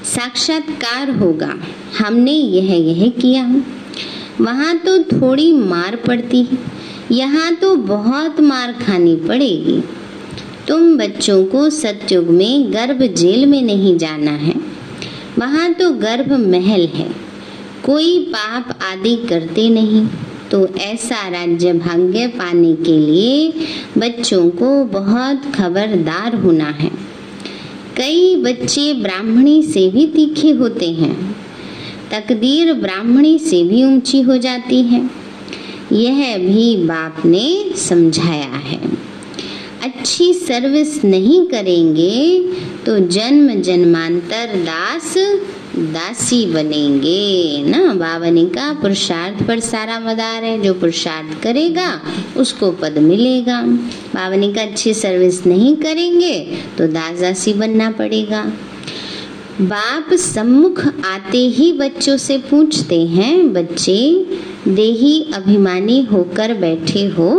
साक्षात्कार 0.05 1.09
होगा। 1.09 1.59
हमने 1.99 2.31
यह 2.31 2.73
यह 2.73 3.09
किया। 3.09 3.61
वहाँ 4.41 4.77
तो 4.77 5.03
थोड़ी 5.03 5.53
मार 5.53 5.95
पड़ती। 5.95 6.37
है 6.37 6.57
यहाँ 7.11 7.55
तो 7.55 7.75
बहुत 7.75 8.39
मार 8.39 8.71
खानी 8.71 9.15
पड़ेगी। 9.15 9.83
तुम 10.67 10.97
बच्चों 10.97 11.45
को 11.45 11.69
सतयुग 11.69 12.25
में 12.25 12.73
गर्भ 12.73 13.03
जेल 13.03 13.45
में 13.45 13.61
नहीं 13.61 13.97
जाना 13.97 14.31
है। 14.31 14.55
वहाँ 15.39 15.73
तो 15.73 15.89
गर्भ 15.89 16.33
महल 16.33 16.85
है। 16.85 17.15
कोई 17.85 18.19
पाप 18.19 18.79
आदि 18.91 19.15
करते 19.15 19.69
नहीं। 19.69 20.07
तो 20.51 20.67
ऐसा 20.67 21.27
राज्य 21.27 21.73
भाग्य 21.73 22.27
पाने 22.27 22.73
के 22.73 22.97
लिए 22.97 23.53
बच्चों 23.97 24.49
को 24.49 24.83
बहुत 24.83 25.41
खबरदार 25.55 26.35
होना 26.35 26.65
है। 26.65 27.04
कई 27.97 28.35
बच्चे 28.35 28.93
ब्राह्मणी 28.93 29.63
से 29.63 29.89
भी 29.89 30.07
तीखे 30.07 30.49
होते 30.49 30.91
हैं। 30.91 31.35
तकदीर 32.11 32.73
ब्राह्मणी 32.73 33.39
से 33.39 33.63
भी 33.63 33.83
ऊँची 33.83 34.21
हो 34.21 34.37
जाती 34.37 34.81
है। 34.81 35.09
यह 35.91 36.37
भी 36.37 36.77
बाप 36.77 37.25
ने 37.25 37.65
समझाया 37.77 38.55
है। 38.55 38.79
अच्छी 39.85 40.33
सर्विस 40.33 41.03
नहीं 41.05 41.45
करेंगे 41.47 42.39
तो 42.85 42.97
जन्म 43.07 43.61
जन्मांतर 43.61 44.55
दास, 44.63 45.13
दासी 45.75 46.45
बनेंगे। 46.45 47.63
ना? 47.63 47.93
बाबा 47.93 48.29
ने 48.29 48.45
कहा 48.45 48.73
पुरुषार्थ 48.73 49.45
पर 49.47 49.59
सारा 49.59 49.99
मदार 49.99 50.43
है 50.43 50.61
जो 50.61 50.73
पुरुषार्थ 50.73 51.41
करेगा, 51.43 51.89
उसको 52.37 52.71
पद 52.71 52.97
मिलेगा। 52.99 53.61
बाबा 53.61 54.35
ने 54.35 54.51
कहा 54.53 54.63
अच्छी 54.63 54.93
सर्विस 54.93 55.45
नहीं 55.45 55.75
करेंगे 55.75 56.33
तो 56.77 56.87
दास, 56.87 57.19
दासी 57.21 57.53
बनना 57.53 57.91
पड़ेगा। 57.91 58.43
बाप 59.61 60.13
सम्मुख 60.13 60.79
आते 61.05 61.37
ही 61.49 61.71
बच्चों 61.73 62.17
से 62.17 62.37
पूछते 62.49 63.01
हैं, 63.07 63.53
बच्चे, 63.53 63.99
देही 64.67 65.19
अभिमानी 65.33 66.01
होकर 66.03 66.53
बैठे 66.53 67.05
हो 67.07 67.31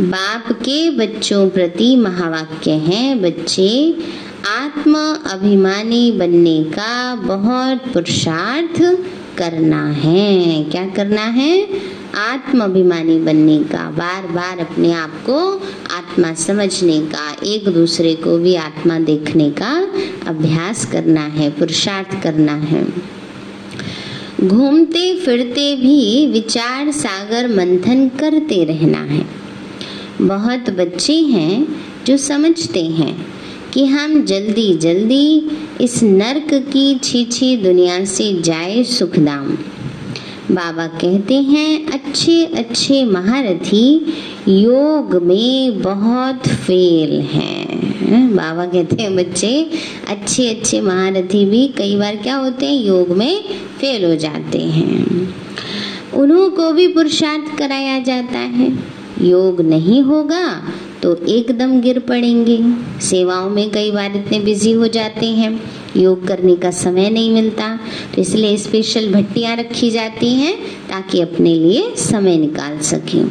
बाप 0.00 0.52
के 0.52 0.90
बच्चों 0.90 1.50
प्रति 1.50 1.96
महावाक्य 1.96 2.70
है, 2.70 3.22
बच्चे। 3.22 3.96
आत्म 4.60 4.94
अभिमानी 5.30 6.12
बनने 6.12 6.64
का 6.64 7.14
बहुत 7.14 7.92
पुरुषार्थ 7.92 8.82
करना 9.38 9.90
है। 9.90 10.64
क्या 10.64 10.86
करना 10.86 11.22
है? 11.22 11.68
आत्म 12.14 12.64
अभिमानी 12.64 13.18
बनने 13.18 13.58
का 13.58 13.90
बार 13.90 14.26
बार 14.26 14.58
अपने 14.58 14.92
आप 14.92 15.10
को 15.26 15.56
आत्मा 15.96 16.34
समझने 16.34 17.00
का, 17.00 17.36
एक 17.46 17.68
दूसरे 17.68 18.14
को 18.14 18.38
भी 18.38 18.54
आत्मा 18.54 18.98
देखने 18.98 19.50
का 19.50 19.88
अभ्यास 20.26 20.84
करना 20.84 21.20
है, 21.20 21.50
पुरुषार्थ 21.50 22.22
करना 22.22 22.54
है। 22.54 22.86
घूमते 24.44 25.16
फिरते 25.16 25.76
भी 25.76 26.26
विचार 26.26 26.90
सागर 26.90 27.48
मंथन 27.48 28.08
करते 28.08 28.64
रहना 28.64 28.98
है। 28.98 29.37
बहुत 30.20 30.70
बच्चे 30.70 31.14
हैं 31.14 31.76
जो 32.06 32.16
समझते 32.16 32.84
हैं 32.84 33.26
कि 33.74 33.84
हम 33.84 34.24
जल्दी 34.24 34.74
जल्दी 34.74 35.50
इस 35.80 36.02
नरक 36.02 36.54
की 36.54 36.98
छीछी 36.98 37.56
दुनिया 37.56 38.04
से 38.04 38.42
जाए 38.42 38.82
सुखदाम। 38.82 39.58
बाबा 40.54 40.86
कहते 40.86 41.34
हैं, 41.34 41.86
अच्छे 41.86 42.44
अच्छे 42.44 43.04
महारथी, 43.04 44.14
योग 44.48 45.22
में 45.22 45.82
बहुत 45.82 46.48
फेल 46.48 47.20
हैं। 47.20 47.68
बाबा 48.36 48.66
कहते 48.66 49.02
हैं, 49.02 49.16
बच्चे, 49.16 49.70
अच्छे 50.08 50.48
अच्छे 50.48 50.80
महारथी 50.80 51.44
भी 51.44 51.68
कई 51.68 51.96
बार 51.96 52.16
क्या 52.16 52.36
होते 52.36 52.66
हैं, 52.66 52.84
योग 52.84 53.08
में 53.08 53.44
फेल 53.80 54.04
हो 54.04 54.16
जाते 54.16 54.58
हैं। 54.58 55.34
उन्हों 56.14 56.50
को 56.50 56.72
भी 56.72 56.88
पुरुषार्थ 56.88 57.58
कराया 57.58 57.98
जाता 57.98 58.38
है। 58.38 58.97
योग 59.22 59.60
नहीं 59.60 60.00
होगा 60.02 60.44
तो 61.02 61.14
एकदम 61.28 61.80
गिर 61.80 61.98
पड़ेंगे। 61.98 62.58
सेवाओं 63.00 63.48
में 63.50 63.70
कई 63.70 63.90
बार 63.90 64.16
इतने 64.16 64.38
बिज़ी 64.40 64.72
हो 64.72 64.88
जाते 64.88 65.26
हैं। 65.26 65.50
योग 65.96 66.26
करने 66.26 66.54
का 66.56 66.70
समय 66.70 67.10
नहीं 67.10 67.30
मिलता 67.32 67.68
तो 68.14 68.20
इसलिए 68.20 68.56
स्पेशल 68.56 69.12
भट्टियाँ 69.12 69.56
रखी 69.56 69.90
जाती 69.90 70.32
हैं 70.34 70.54
ताकि 70.88 71.20
अपने 71.20 71.54
लिए 71.54 71.94
समय 71.98 72.36
निकाल 72.36 72.78
सकें। 72.82 73.24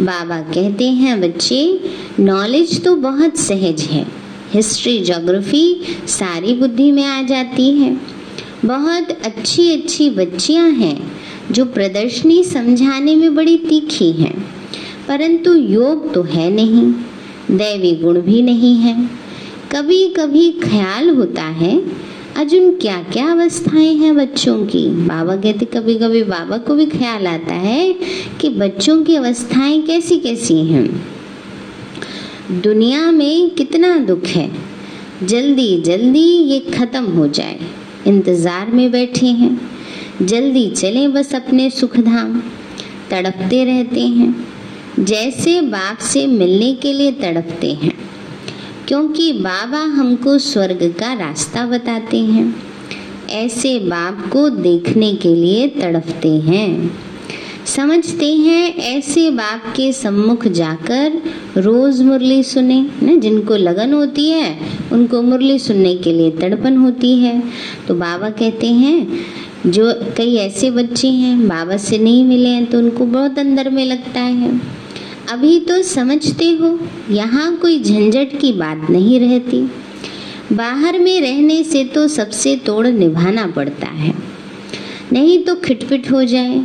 बाबा 0.00 0.40
कहते 0.44 0.84
हैं, 0.84 1.20
बच्चे 1.20 1.80
नॉलेज 2.20 2.82
तो 2.84 2.94
बहुत 2.96 3.36
सहज 3.36 3.82
है। 3.82 4.06
हिस्ट्री 4.52 4.98
जोग्राफी 5.00 5.80
सारी 6.08 6.52
बुद्धि 6.54 6.90
में 6.92 7.04
आ 7.04 7.22
जाती 7.22 7.70
है। 7.72 7.96
बहुत 8.64 9.10
अच्छी 9.24 9.72
अच्छी 9.72 10.10
बच्चियाँ 10.10 10.68
हैं 10.70 11.10
जो 11.52 11.64
प्रदर्शनी 11.64 12.42
समझाने 12.44 13.16
में 13.16 13.34
बड़ी 13.34 13.56
तीखी 13.58 14.10
हैं। 14.12 14.57
परंतु 15.08 15.54
योग 15.54 16.12
तो 16.14 16.22
है 16.24 16.50
नहीं, 16.50 16.92
दैवी 17.50 17.94
गुण 17.96 18.20
भी 18.20 18.42
नहीं 18.42 18.74
है। 18.76 18.94
कभी 19.72 20.06
कभी 20.08 20.50
ख्याल 20.62 21.08
होता 21.10 21.42
है, 21.42 21.78
अर्जुन 22.36 22.70
क्या 22.72 22.96
क्या 23.02 23.26
अवस्थाएँ 23.32 23.94
हैं 23.94 24.14
बच्चों 24.16 24.56
की? 24.66 24.86
बाबा 25.06 25.36
कहते 25.36 25.64
कभी 25.66 25.94
कभी 25.94 26.22
बाबा 26.24 26.58
को 26.58 26.74
भी 26.74 26.86
ख्याल 26.88 27.26
आता 27.26 27.54
है 27.54 27.92
कि 28.40 28.48
बच्चों 28.50 29.02
की 29.02 29.16
अवस्थाएँ 29.16 29.80
कैसी 29.82 30.18
कैसी 30.18 30.56
हैं। 30.64 30.86
दुनिया 32.62 33.10
में 33.10 33.50
कितना 33.50 33.96
दुख 33.98 34.26
है 34.26 34.50
जल्दी 35.22 35.80
जल्दी 35.82 36.20
ये 36.20 36.58
खत्म 36.70 37.04
हो 37.06 37.26
जाए, 37.28 37.58
इंतज़ार 38.06 38.70
में 38.70 38.90
बैठे 38.92 39.26
हैं। 39.26 39.58
जल्दी 40.22 40.68
चले 40.70 41.06
बस 41.08 41.34
अपने 41.34 41.68
सुख 41.70 41.96
धाम 42.00 42.40
तड़पते 43.10 43.64
रहते 43.64 44.00
हैं। 44.00 44.34
जैसे 44.98 45.60
बाप 45.62 45.98
से 46.02 46.26
मिलने 46.26 46.72
के 46.74 46.92
लिए 46.92 47.10
तड़पते 47.12 47.72
हैं, 47.72 47.92
क्योंकि 48.88 49.32
बाबा 49.32 49.78
हमको 49.78 50.38
स्वर्ग 50.38 50.82
का 51.00 51.12
रास्ता 51.12 51.64
बताते 51.66 52.18
हैं। 52.18 52.54
ऐसे 53.30 53.78
बाप 53.78 54.28
को 54.32 54.48
देखने 54.50 55.12
के 55.14 55.34
लिए 55.34 55.68
तड़पते 55.68 56.28
हैं। 56.28 56.90
समझते 57.66 58.32
हैं, 58.34 58.74
ऐसे 58.76 59.30
बाप 59.30 59.72
के 59.76 59.92
सम्मुख 59.92 60.46
जाकर 60.46 61.20
रोज 61.56 62.00
मुरली 62.02 62.42
सुने, 62.42 62.80
न, 63.02 63.18
जिनको 63.20 63.56
लगन 63.56 63.92
होती 63.92 64.28
है, 64.30 64.56
उनको 64.92 65.22
मुरली 65.22 65.58
सुनने 65.58 65.94
के 65.96 66.12
लिए 66.12 66.30
तड़पन 66.30 66.76
होती 66.76 67.14
है। 67.18 67.42
तो 67.88 67.94
बाबा 67.94 68.30
कहते 68.30 68.66
हैं, 68.66 69.06
जो 69.66 69.92
कई 70.16 70.34
ऐसे 70.36 70.70
बच्चे 70.70 71.08
हैं, 71.08 71.48
बाबा 71.48 71.76
से 71.76 71.98
नहीं 71.98 72.24
मिले 72.24 72.48
हैं 72.48 72.66
तो 72.66 72.78
उनको 72.78 73.06
बहुत 73.06 73.38
अंदर 73.38 73.70
में 73.70 73.84
लगता 73.86 74.20
है। 74.20 74.77
अभी 75.28 75.58
तो 75.60 75.82
समझते 75.82 76.44
हो, 76.50 76.68
यहाँ 77.10 77.56
कोई 77.56 77.82
झंझट 77.82 78.38
की 78.40 78.52
बात 78.52 78.86
नहीं 78.90 79.18
रहती। 79.20 79.60
बाहर 80.52 80.98
में 80.98 81.20
रहने 81.20 81.62
से 81.64 81.84
तो 81.84 82.06
सबसे 82.08 82.54
तोड़ 82.56 82.86
निभाना 82.86 83.46
पड़ता 83.46 83.86
है। 83.86 84.14
नहीं 85.12 85.38
तो 85.44 85.54
खिटपिट 85.54 86.10
हो 86.12 86.22
जाए 86.24 86.56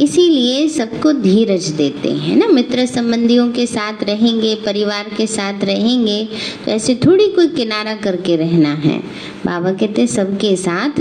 इसीलिए 0.00 0.68
सबको 0.68 1.12
धीरज 1.14 1.68
देते 1.70 2.10
हैं 2.12 2.36
ना। 2.36 2.46
मित्र 2.48 2.84
संबंधियों 2.86 3.46
के 3.52 3.66
साथ 3.66 4.02
रहेंगे, 4.04 4.54
परिवार 4.56 5.10
के 5.16 5.26
साथ 5.26 5.64
रहेंगे 5.64 6.24
तो 6.64 6.70
ऐसे 6.70 6.94
थोड़ी 6.96 7.26
कोई 7.28 7.48
किनारा 7.48 7.94
करके 7.96 8.36
रहना 8.36 8.72
है। 8.76 8.98
बाबा 9.46 9.72
कहते 9.72 10.06
सबके 10.06 10.54
साथ 10.56 11.00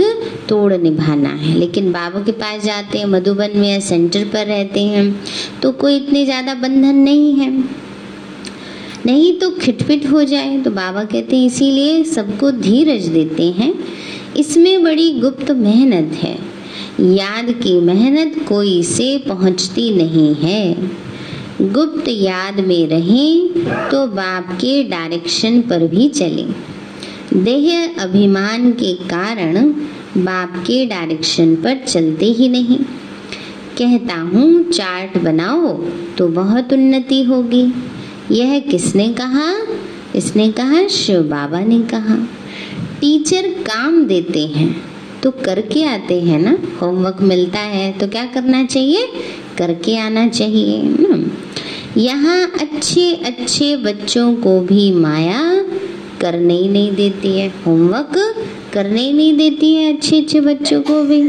तोड़ 0.50 0.74
निभाना 0.74 1.30
है। 1.32 1.54
लेकिन 1.56 1.92
बाबा 1.92 2.22
के 2.22 2.32
पास 2.34 2.64
जाते 2.64 2.98
हैं, 2.98 3.06
मधुबन 3.08 3.58
में 3.58 3.70
या 3.70 3.80
सेंटर 3.82 4.26
पर 4.26 4.46
रहते 4.48 4.82
हैं 4.82 5.60
तो 5.62 5.72
कोई 5.74 5.96
इतने 5.96 6.26
ज़्यादा 6.26 6.54
बंधन 6.58 6.96
नहीं 6.98 7.34
है। 7.34 7.50
नहीं 9.06 9.34
तो 9.40 9.50
खिटपिट 9.52 10.06
हो 10.06 10.24
जाए 10.26 10.58
तो 10.60 10.72
बाबा 10.72 11.04
कहते 11.04 11.36
हैं, 11.36 11.46
इसीलिए 11.46 12.04
सबको 12.06 12.52
धीरज 12.52 13.08
देते 13.08 13.52
हैं। 13.52 13.74
इसमें 14.38 14.84
बड़ी 14.84 15.12
गुप्त 15.20 15.52
मेहनत 15.52 16.14
है। 16.14 16.38
याद 17.00 17.52
की 17.52 17.80
मेहनत 17.80 18.46
कोई 18.50 18.84
से 18.84 19.18
पहुँचती 19.18 19.98
नहीं 19.98 20.36
है। 20.36 20.92
गुप्त 21.62 22.08
याद 22.08 22.60
में 22.60 22.88
रहें 22.88 23.64
तो 23.90 24.08
बाप 24.08 24.51
के 24.51 24.84
डायरेक्शन 24.84 25.62
पर 25.62 25.88
भी 25.88 26.10
चले। 26.10 26.46
देह 27.34 27.96
अभिमान 28.00 28.72
के 28.72 28.94
कारण 28.94 29.70
बाप 30.18 30.64
के 30.68 30.86
डायरेक्शन 30.86 31.55
पर 31.55 31.77
चलते 31.88 32.25
ही 32.25 32.50
नहीं। 32.50 32.77
कहता 33.77 34.16
हूँ, 34.16 34.64
चार्ट 34.64 35.18
बनाओ 35.18 35.68
तो 36.18 36.27
बहुत 36.27 36.74
उन्नति 36.74 37.24
होगी। 37.24 37.74
यह 38.32 38.60
किसने 38.60 39.08
कहा? 39.14 39.53
इसने 40.16 40.51
कहा, 40.51 40.88
शिव 40.88 41.22
बाबा 41.22 41.60
ने 41.60 41.79
कहा। 41.82 42.16
टीचर 43.01 43.48
काम 43.48 44.05
देते 44.05 44.40
हैं। 44.40 44.91
तो 45.24 45.31
करके 45.31 45.84
आते 45.84 46.20
हैं 46.22 46.40
ना? 46.40 46.57
होमवर्क 46.81 47.22
मिलता 47.22 47.60
है 47.60 47.92
तो 48.00 48.07
क्या 48.07 48.25
करना 48.25 48.64
चाहिए? 48.66 49.07
करके 49.57 49.98
आना 49.98 50.27
चाहिए 50.29 50.81
ना? 50.84 51.24
यहाँ 51.98 52.42
अच्छे 52.62 53.12
अच्छे 53.25 53.75
बच्चों 53.77 54.34
को 54.36 54.60
भी 54.62 54.92
माया 54.92 55.42
करने 56.22 56.57
ही 56.57 56.68
नहीं 56.70 56.92
देती 56.96 57.38
है। 57.40 57.48
होमवर्क 57.66 58.18
करने 58.74 59.01
ही 59.01 59.14
नहीं 59.14 59.36
देती 59.38 59.74
है 59.75 59.94
अच्छे 59.94 60.20
अच्छे 60.22 60.42
बच्चों 60.42 60.81
को 60.81 61.01
भी। 61.03 61.22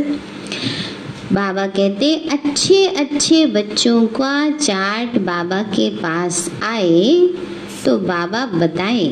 बाबा 1.33 1.67
कहते, 1.67 2.15
अच्छे 2.33 2.85
अच्छे 2.87 3.45
बच्चों 3.47 4.07
का 4.07 4.51
चार्ट 4.51 5.17
बाबा 5.21 5.63
के 5.69 5.89
पास 5.97 6.51
आए 6.63 7.29
तो 7.85 7.99
बाबा 7.99 8.45
बताए 8.59 9.07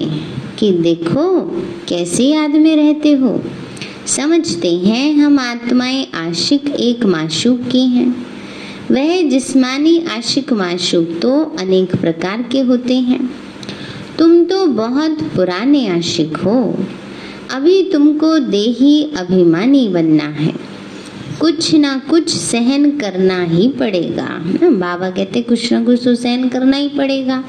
कि 0.58 0.70
देखो 0.72 1.24
कैसे 1.88 2.24
याद 2.24 2.56
में 2.56 2.74
रहते 2.76 3.12
हो। 3.12 3.40
समझते 4.16 4.74
हैं 4.74 5.14
हम 5.14 5.38
आत्माएँ 5.38 6.06
आशिक 6.14 6.68
एक 6.68 7.04
माशूक 7.04 7.60
की 7.60 7.86
हैं। 7.86 8.26
वह 8.90 9.30
जिस्मानी 9.30 10.04
आशिक 10.10 10.52
माशूक 10.52 11.18
तो 11.22 11.56
अनेक 11.60 11.96
प्रकार 11.96 12.42
के 12.42 12.60
होते 12.60 12.94
हैं। 12.94 13.30
तुम 14.18 14.44
तो 14.44 14.66
बहुत 14.66 15.10
पुराने 15.10 15.88
आशिक 15.88 16.36
हो। 16.36 16.86
अभी 17.50 17.92
तुमको 17.92 18.38
देही 18.38 19.12
अभिमानी 19.16 19.88
बनना 19.88 20.24
है। 20.24 20.54
कुछ 21.40 21.74
ना 21.74 22.02
कुछ 22.10 22.28
सहन 22.36 22.90
करना 22.98 23.42
ही 23.42 23.68
पड़ेगा। 23.68 24.26
बाबा 24.62 25.10
कहते 25.10 25.42
कुछ 25.42 25.72
ना 25.72 25.84
कुछ 25.84 26.04
तो 26.04 26.14
सहन 26.14 26.48
करना 26.48 26.76
ही 26.76 26.88
पड़ेगा 26.88 27.44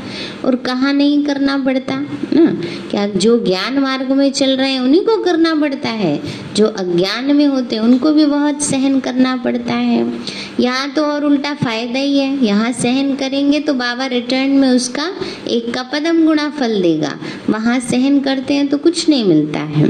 और 0.46 0.56
कहा 0.56 0.92
नहीं 0.92 1.24
करना 1.24 1.58
पड़ता? 1.58 1.96
ना, 2.34 2.46
क्या 2.92 3.08
जो 3.08 3.38
ज्ञान 3.46 3.80
मार्ग 3.80 4.12
में 4.12 4.32
चल 4.32 4.50
रहे 4.50 4.72
हैं, 4.72 4.80
उन्हीं 4.80 5.02
को 5.02 5.18
करना 5.24 5.56
पड़ता 5.56 5.90
है? 5.90 6.22
जो 6.56 6.68
अज्ञान 6.68 7.36
में 7.36 7.46
होते 7.48 7.76
हैं, 7.76 7.84
उनको 7.84 8.12
भी 8.12 8.26
बहुत 8.26 8.62
सहन 8.62 9.00
करना 9.00 9.36
पड़ता 9.36 9.74
है। 9.74 10.20
यहाँ 10.60 10.90
तो 10.90 11.06
और 11.06 11.26
उल्टा 11.26 11.54
फ़ायदा 11.54 12.00
ही 12.00 12.18
है। 12.20 12.46
यहाँ 12.46 12.72
सहन 12.72 13.16
करेंगे 13.16 13.60
तो 13.60 13.74
बाबा 13.74 14.06
रिटर्न 14.06 14.52
में 14.52 14.70
उसका 14.70 15.12
एक 15.48 15.74
का 15.74 15.84
पदम 15.84 16.26
गुणा 16.26 16.50
फल 16.50 16.82
देगा। 16.82 17.18
वहाँ 17.50 17.80
सहन 17.80 18.20
करते 18.20 18.54
हैं 18.54 18.68
तो 18.68 18.78
कुछ 18.78 19.10
नहीं 19.10 19.24
मिलता 19.26 19.60
है। 19.60 19.90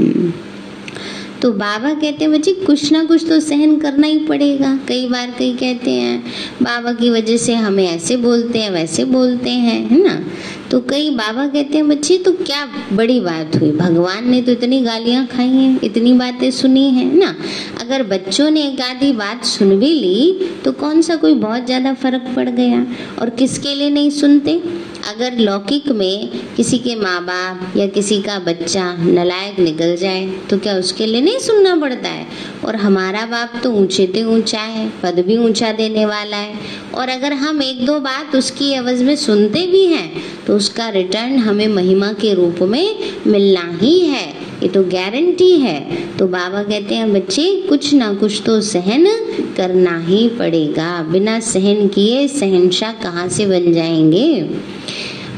तो 1.42 1.52
बाबा 1.52 1.94
कहते 1.94 2.24
हैं, 2.24 2.32
बच्चे, 2.32 2.52
कुछ 2.52 2.92
ना 2.92 3.04
कुछ 3.04 3.28
तो 3.28 3.40
सहन 3.40 3.78
करना 3.80 4.06
ही 4.06 4.18
पड़ेगा। 4.18 4.78
कई 4.88 5.08
बार 5.08 5.34
कई 5.38 5.52
कहते 5.52 5.90
हैं, 5.90 6.24
बाबा 6.62 6.92
की 6.92 7.10
वजह 7.10 7.36
से 7.36 7.54
हमें 7.54 7.86
ऐसे 7.88 8.16
बोलते 8.16 8.58
हैं, 8.58 8.70
वैसे 8.70 9.04
बोलते 9.04 9.50
हैं, 9.50 9.88
है 9.88 10.02
ना? 10.02 10.24
तो 10.70 10.80
कई 10.80 11.10
बाबा 11.10 11.46
कहते 11.46 11.76
हैं, 11.76 11.88
बच्चे 11.88 12.18
तो 12.18 12.32
क्या 12.32 12.68
बड़ी 12.92 13.20
बात 13.20 13.56
हुई? 13.56 13.70
भगवान 13.70 14.30
ने 14.30 14.42
तो 14.42 14.52
इतनी 14.52 14.80
गालियाँ 14.80 15.26
खाई 15.26 15.48
हैं, 15.48 15.80
इतनी 15.84 16.12
बातें 16.12 16.50
सुनी 16.50 16.90
हैं 16.90 17.14
ना? 17.14 17.34
अगर 17.80 18.02
बच्चों 18.02 18.50
ने 18.50 18.62
एक 18.68 18.80
आधी 18.80 19.12
बात 19.12 19.44
सुन 19.44 19.78
भी 19.78 19.92
ली 19.94 20.48
तो 20.64 20.72
कौन 20.72 21.02
सा 21.02 21.16
कोई 21.16 21.34
बहुत 21.34 21.66
ज़्यादा 21.66 21.94
फ़र्क 21.94 22.32
पड़ 22.36 22.48
गया? 22.48 22.86
और 23.18 23.30
किसके 23.30 23.74
लिए 23.74 23.90
नहीं 23.90 24.10
सुनते? 24.10 24.62
अगर 25.04 25.38
लौकिक 25.38 25.88
में 25.90 26.54
किसी 26.56 26.78
के 26.78 26.94
माँ 26.96 27.20
बाप 27.24 27.76
या 27.76 27.86
किसी 27.86 28.20
का 28.22 28.38
बच्चा 28.38 28.84
नलायक 28.96 29.58
निकल 29.58 29.94
जाए 29.96 30.26
तो 30.50 30.58
क्या 30.58 30.74
उसके 30.74 31.06
लिए 31.06 31.20
नहीं 31.20 31.38
सुनना 31.38 31.74
पड़ता 31.76 32.08
है? 32.08 32.26
और 32.64 32.76
हमारा 32.76 33.24
बाप 33.26 33.60
तो 33.62 33.72
ऊँचे 33.72 34.06
से 34.06 34.22
ऊँचा 34.26 34.60
है, 34.60 34.88
पद 35.02 35.18
भी 35.26 35.36
ऊँचा 35.38 35.72
देने 35.72 36.04
वाला 36.06 36.36
है। 36.36 36.54
और 36.94 37.08
अगर 37.08 37.32
हम 37.34 37.62
एक 37.62 37.84
दो 37.86 37.98
बात 38.00 38.36
उसकी 38.36 38.72
आवाज़ 38.74 39.02
में 39.04 39.14
सुनते 39.16 39.66
भी 39.66 39.84
हैं 39.86 40.44
तो 40.46 40.56
उसका 40.56 40.88
रिटर्न 40.90 41.36
हमें 41.38 41.66
महिमा 41.68 42.12
के 42.12 42.34
रूप 42.34 42.62
में 42.62 43.12
मिलना 43.26 43.68
ही 43.82 43.98
है। 44.00 44.26
ये 44.62 44.68
तो 44.68 44.82
गारंटी 44.82 45.56
है। 45.58 46.08
तो 46.16 46.26
बाबा 46.26 46.62
कहते 46.62 46.94
हैं, 46.94 47.12
बच्चे, 47.12 47.66
कुछ 47.68 47.94
ना 47.94 48.14
कुछ 48.14 48.42
तो 48.46 48.60
सहन 48.60 49.06
करना 49.56 49.98
ही 49.98 50.28
पड़ेगा। 50.28 51.02
बिना 51.02 51.40
सहन 51.40 51.88
किए 51.88 52.28
सहनशाह 52.28 52.92
कहाँ 52.92 53.28
से 53.28 53.46
बन 53.46 53.72
जाएँगे? 53.72 54.50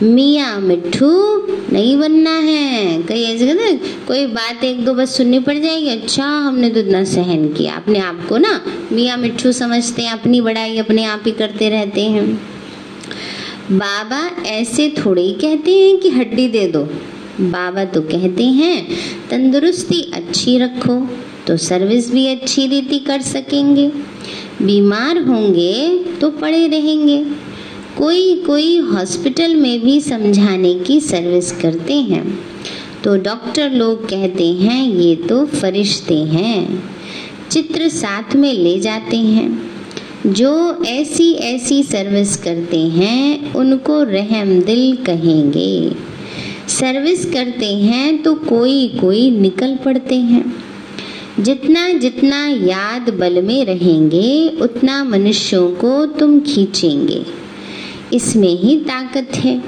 मियाँ 0.03 0.61
मिट्ठू 0.61 1.37
नहीं 1.73 1.97
बनना 1.97 2.31
है। 2.31 3.03
कई 3.03 3.23
ऐसे 3.23 3.47
कहते 3.47 3.81
कोई 4.07 4.27
बात 4.27 4.65
एक 4.65 4.85
दो 4.85 4.95
बस 4.95 5.17
सुननी 5.17 5.39
पड़ 5.39 5.59
जाएगी। 5.59 5.89
अच्छा 5.89 6.25
हमने 6.25 6.71
तो 6.71 6.81
इतना 6.81 7.05
सहन 7.05 7.49
किया। 7.49 7.75
अपने 7.75 7.99
आप 7.99 8.27
को 8.29 8.39
ना 8.39 8.61
मियाँ 8.93 9.19
मिट्ठू 9.19 9.53
समझते 9.53 10.03
हैं, 10.03 10.13
अपनी 10.13 10.41
बड़ाई 10.41 10.79
अपने 10.79 11.05
आप 11.05 11.23
ही 11.27 11.33
करते 11.33 11.69
रहते 11.69 12.01
हैं। 12.01 12.35
बाबा 13.73 14.43
ऐसे 14.47 14.95
थोड़े 14.99 15.23
ही 15.23 15.33
कहते 15.33 15.71
हैं 15.71 15.99
कि 15.99 16.11
हड्डी 16.11 16.49
दे 16.49 16.67
दो। 16.67 16.89
बाबा 17.41 17.85
तो 17.85 18.01
कहते 18.01 18.45
हैं, 18.45 18.87
तंदुरुस्ती 19.31 20.01
अच्छी 20.15 20.57
रखो 20.59 20.97
तो 21.47 21.57
सर्विस 21.57 22.11
भी 22.13 22.27
अच्छी 22.27 22.67
रीति 22.67 22.99
कर 22.99 23.21
सकेंगे। 23.21 23.87
बीमार 24.63 25.19
होंगे 25.19 25.99
तो 26.21 26.31
पड़े 26.31 26.67
रहेंगे। 26.69 27.19
कोई 27.99 28.35
कोई 28.37 28.79
हॉस्पिटल 28.79 29.55
में 29.55 29.81
भी 29.81 30.01
समझाने 30.01 30.75
की 30.75 31.01
सर्विस 31.01 31.53
करते 31.53 31.95
हैं 31.95 32.25
तो 33.05 33.17
डॉक्टर 33.17 33.71
लोग 33.71 34.09
कहते 34.09 34.47
हैं, 34.47 34.89
ये 34.91 35.15
तो 35.17 35.45
फरिश्ते 35.47 36.15
हैं। 36.15 36.83
चित्र 37.51 37.89
साथ 37.89 38.35
में 38.37 38.53
ले 38.53 38.79
जाते 38.81 39.17
हैं। 39.17 39.73
जो 40.27 40.85
ऐसी 40.85 41.33
ऐसी 41.33 41.83
सर्विस 41.83 42.37
करते 42.37 42.79
हैं, 42.79 43.55
उनको 43.55 44.03
रहम 44.03 44.61
दिल 44.61 44.97
कहेंगे। 44.97 46.14
सर्विस 46.69 47.25
करते 47.25 47.67
हैं 47.67 48.23
तो 48.23 48.35
कोई 48.35 48.89
कोई 48.89 49.31
निकल 49.31 49.77
पड़ते 49.85 50.15
हैं। 50.15 50.65
जितना 51.41 51.89
जितना 51.93 52.47
याद 52.47 53.11
बल 53.11 53.43
में 53.43 53.65
रहेंगे, 53.65 54.49
उतना 54.49 55.05
मनुष्यों 55.05 55.71
को 55.71 56.07
तुम 56.07 56.41
खींचेंगे। 56.41 57.27
इसमें 58.13 58.61
ही 58.61 58.77
ताकत 58.77 59.29
है। 59.35 59.59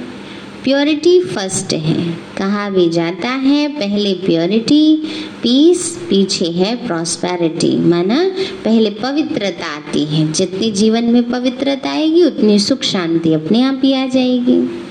प्योरिटी 0.65 1.21
फ़र्स्ट 1.21 1.73
है। 1.73 2.19
कहा 2.37 2.71
भी 2.71 2.89
जाता 2.89 3.29
है, 3.29 3.69
पहले 3.69 4.15
प्योरिटी 4.15 4.97
पीस 5.43 6.01
पीछे 6.11 6.45
है 6.45 6.87
प्रॉस्पैरिटी 6.87 7.77
माना 7.77 8.31
पहले 8.65 8.91
पवित्रता 8.91 9.77
आती 9.77 10.05
है। 10.05 10.33
जितनी 10.33 10.71
जीवन 10.71 11.05
में 11.05 11.31
पवित्रता 11.31 11.91
आएगी, 11.91 12.25
उतनी 12.25 12.59
सुख 12.59 12.83
शांति 12.83 13.33
अपने 13.33 13.63
आप 13.63 13.81
ही 13.85 13.93
आ 13.93 14.07
जाएगी। 14.07 14.86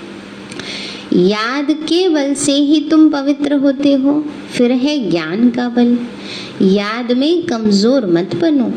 याद 1.16 1.68
के 1.72 2.10
बल 2.10 2.34
से 2.34 2.52
ही 2.52 2.80
तुम 2.82 3.10
पवित्र 3.10 3.54
होते 3.54 3.94
हो, 3.94 4.26
फिर 4.52 4.72
है 4.72 5.10
ज्ञान 5.10 5.50
का 5.50 5.70
बल। 5.70 5.98
याद 6.62 7.12
में 7.12 7.44
कमज़ोर 7.44 8.06
मत 8.06 8.36
बनो, 8.36 8.72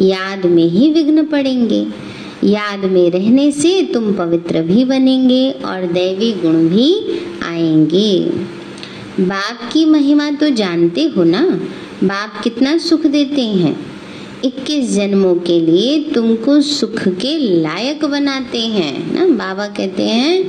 याद 0.00 0.46
में 0.46 0.64
ही 0.64 0.92
विघ्न 0.92 1.24
पड़ेंगे। 1.24 1.86
याद 2.44 2.84
में 2.84 3.10
रहने 3.10 3.52
से 3.52 3.90
तुम 3.94 4.12
पवित्र 4.12 4.62
भी 4.62 4.84
बनेंगे 4.84 5.50
और 5.50 5.86
दैवी 5.86 6.32
गुण 6.32 6.68
भी 6.68 7.20
आएँगे। 7.44 8.24
बाप 9.20 9.72
की 9.72 9.84
महिमा 9.84 10.30
तो 10.30 10.50
जानते 10.50 11.02
हो 11.16 11.24
ना? 11.24 11.60
बाप 12.04 12.40
कितना 12.44 12.78
सुख 12.78 13.06
देते 13.06 13.42
हैं। 13.42 13.95
इक्कीस 14.44 14.90
जन्मों 14.90 15.34
के 15.34 15.60
लिए 15.60 16.04
तुमको 16.04 16.60
सुख 16.60 17.08
के 17.08 17.38
लायक 17.38 18.04
बनाते 18.04 18.58
हैं, 18.58 19.14
ना? 19.14 19.26
बाबा 19.26 19.66
कहते 19.66 20.02
हैं, 20.02 20.44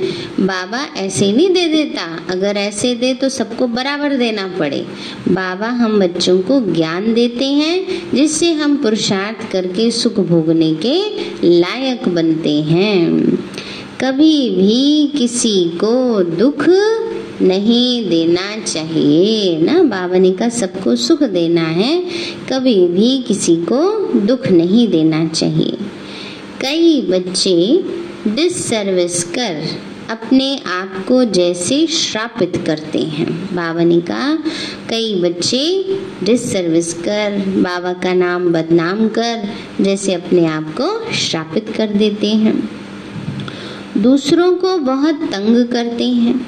बाबा 0.46 1.00
ऐसे 1.00 1.32
नहीं 1.32 1.48
दे 1.48 1.68
देता। 1.68 2.26
अगर 2.30 2.56
ऐसे 2.56 2.94
दे 2.94 3.14
तो 3.14 3.28
सबको 3.28 3.66
बराबर 3.66 4.16
देना 4.16 4.54
पड़े। 4.58 4.86
बाबा 5.28 5.66
हम 5.66 6.00
बच्चों 6.00 6.38
को 6.38 6.72
ज्ञान 6.72 7.14
देते 7.14 7.44
हैं, 7.44 8.02
जिससे 8.14 8.52
हम 8.52 8.76
पुरुषार्थ 8.76 9.52
करके 9.52 9.90
सुख 9.90 10.14
भोगने 10.14 10.74
के 10.74 11.02
लायक 11.48 12.08
बनते 12.08 12.54
हैं। 12.54 13.26
कभी 14.00 14.50
भी 14.50 15.12
किसी 15.18 15.64
को 15.64 16.22
दुख 16.22 16.64
नहीं 17.42 18.08
देना 18.08 18.60
चाहिए। 18.60 19.58
ना 19.58 19.82
बाबा 19.82 20.18
ने 20.18 20.30
कहा 20.30 20.48
सबको 20.48 20.96
सुख 20.96 21.22
देना 21.22 21.62
है, 21.62 22.04
कभी 22.52 22.86
भी 22.86 23.24
किसी 23.28 23.56
को 23.56 24.12
दुख 24.20 24.48
नहीं 24.48 24.88
देना 24.88 25.26
चाहिए। 25.28 25.76
कई 26.60 27.00
बच्चे 27.00 27.84
डिसर्विस 28.30 29.24
कर 29.24 29.64
अपने 30.10 30.58
आप 30.58 31.04
को 31.08 31.24
जैसे 31.24 31.86
श्रापित 31.86 32.62
करते 32.66 32.98
हैं। 32.98 33.56
बाबा 33.56 33.84
ने 33.84 34.00
कहा 34.00 34.38
कई 34.88 35.14
बच्चे 35.14 35.84
डिसर्विस 36.24 36.94
कर, 36.94 37.44
बाबा 37.48 37.92
का 37.92 38.14
नाम 38.14 38.52
बदनाम 38.52 39.08
कर, 39.08 39.48
जैसे 39.80 40.14
अपने 40.14 40.46
आप 40.46 40.74
को 40.80 41.12
श्रापित 41.12 41.74
कर 41.76 41.86
देते 41.86 42.26
हैं। 42.26 42.70
दूसरों 43.98 44.54
को 44.54 44.78
बहुत 44.78 45.14
तंग 45.14 45.66
करते 45.66 46.04
हैं। 46.04 46.46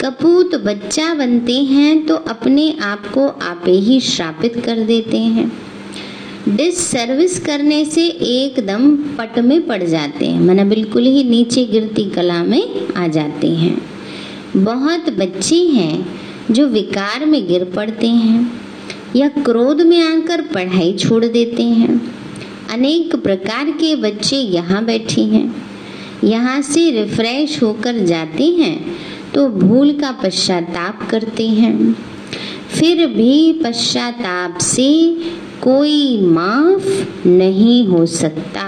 कपूत 0.00 0.54
बच्चा 0.64 1.12
बनते 1.14 1.54
हैं 1.64 2.04
तो 2.06 2.14
अपने 2.30 2.70
आप 2.82 3.06
को 3.14 3.26
आपे 3.44 3.70
ही 3.70 4.00
श्रापित 4.00 4.60
कर 4.64 4.78
देते 4.86 5.18
हैं। 5.18 5.50
डिस 6.48 6.78
सर्विस 6.80 7.38
करने 7.46 7.84
से 7.84 8.06
एकदम 8.06 8.96
पट 9.16 9.38
में 9.38 9.66
पड़ 9.66 9.82
जाते 9.82 10.26
हैं, 10.26 10.40
मना 10.40 10.64
बिल्कुल 10.64 11.04
ही 11.04 11.24
नीचे 11.24 11.64
गिरती 11.64 12.04
कला 12.10 12.42
में 12.44 12.94
आ 12.96 13.06
जाते 13.08 13.50
हैं। 13.52 13.76
बहुत 14.56 15.10
बच्चे 15.18 15.56
हैं 15.56 16.06
जो 16.50 16.66
विकार 16.68 17.26
में 17.26 17.46
गिर 17.48 17.64
पड़ते 17.74 18.06
हैं 18.06 18.50
या 19.16 19.28
क्रोध 19.28 19.80
में 19.82 20.00
आकर 20.02 20.42
पढ़ाई 20.44 20.92
छोड़ 20.98 21.24
देते 21.24 21.62
हैं। 21.62 22.00
अनेक 22.70 23.16
प्रकार 23.16 23.70
के 23.72 23.94
बच्चे 23.98 24.36
यहाँ 24.36 24.84
बैठे 24.84 25.22
हैं, 25.24 25.54
यहाँ 26.24 26.60
से 26.62 26.90
रिफ्रेश 26.92 27.62
होकर 27.62 28.04
जाते 28.06 28.44
हैं 28.54 28.76
तो 29.34 29.48
भूल 29.48 29.92
का 29.92 30.12
पश्चाताप 30.12 31.08
करते 31.10 31.48
हैं। 31.48 31.92
फिर 32.70 33.06
भी 33.06 33.52
पश्चाताप 33.52 34.58
से 34.58 35.16
कोई 35.62 36.20
माफ़ 36.20 37.04
नहीं 37.28 37.86
हो 37.86 38.06
सकता। 38.06 38.60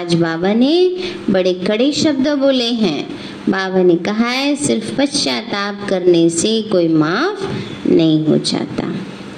आज 0.00 0.14
बाबा 0.14 0.54
ने 0.54 0.96
बड़े 1.30 1.54
कड़े 1.54 1.92
शब्द 1.92 2.28
बोले 2.28 2.70
हैं। 2.70 3.08
बाबा 3.48 3.82
ने 3.82 3.96
कहा 3.96 4.28
है, 4.28 4.56
सिर्फ़ 4.56 4.96
पश्चाताप 4.96 5.86
करने 5.88 6.28
से 6.30 6.62
कोई 6.62 6.88
माफ़ 6.88 7.46
नहीं 7.88 8.26
हो 8.26 8.38
जाता। 8.38 8.88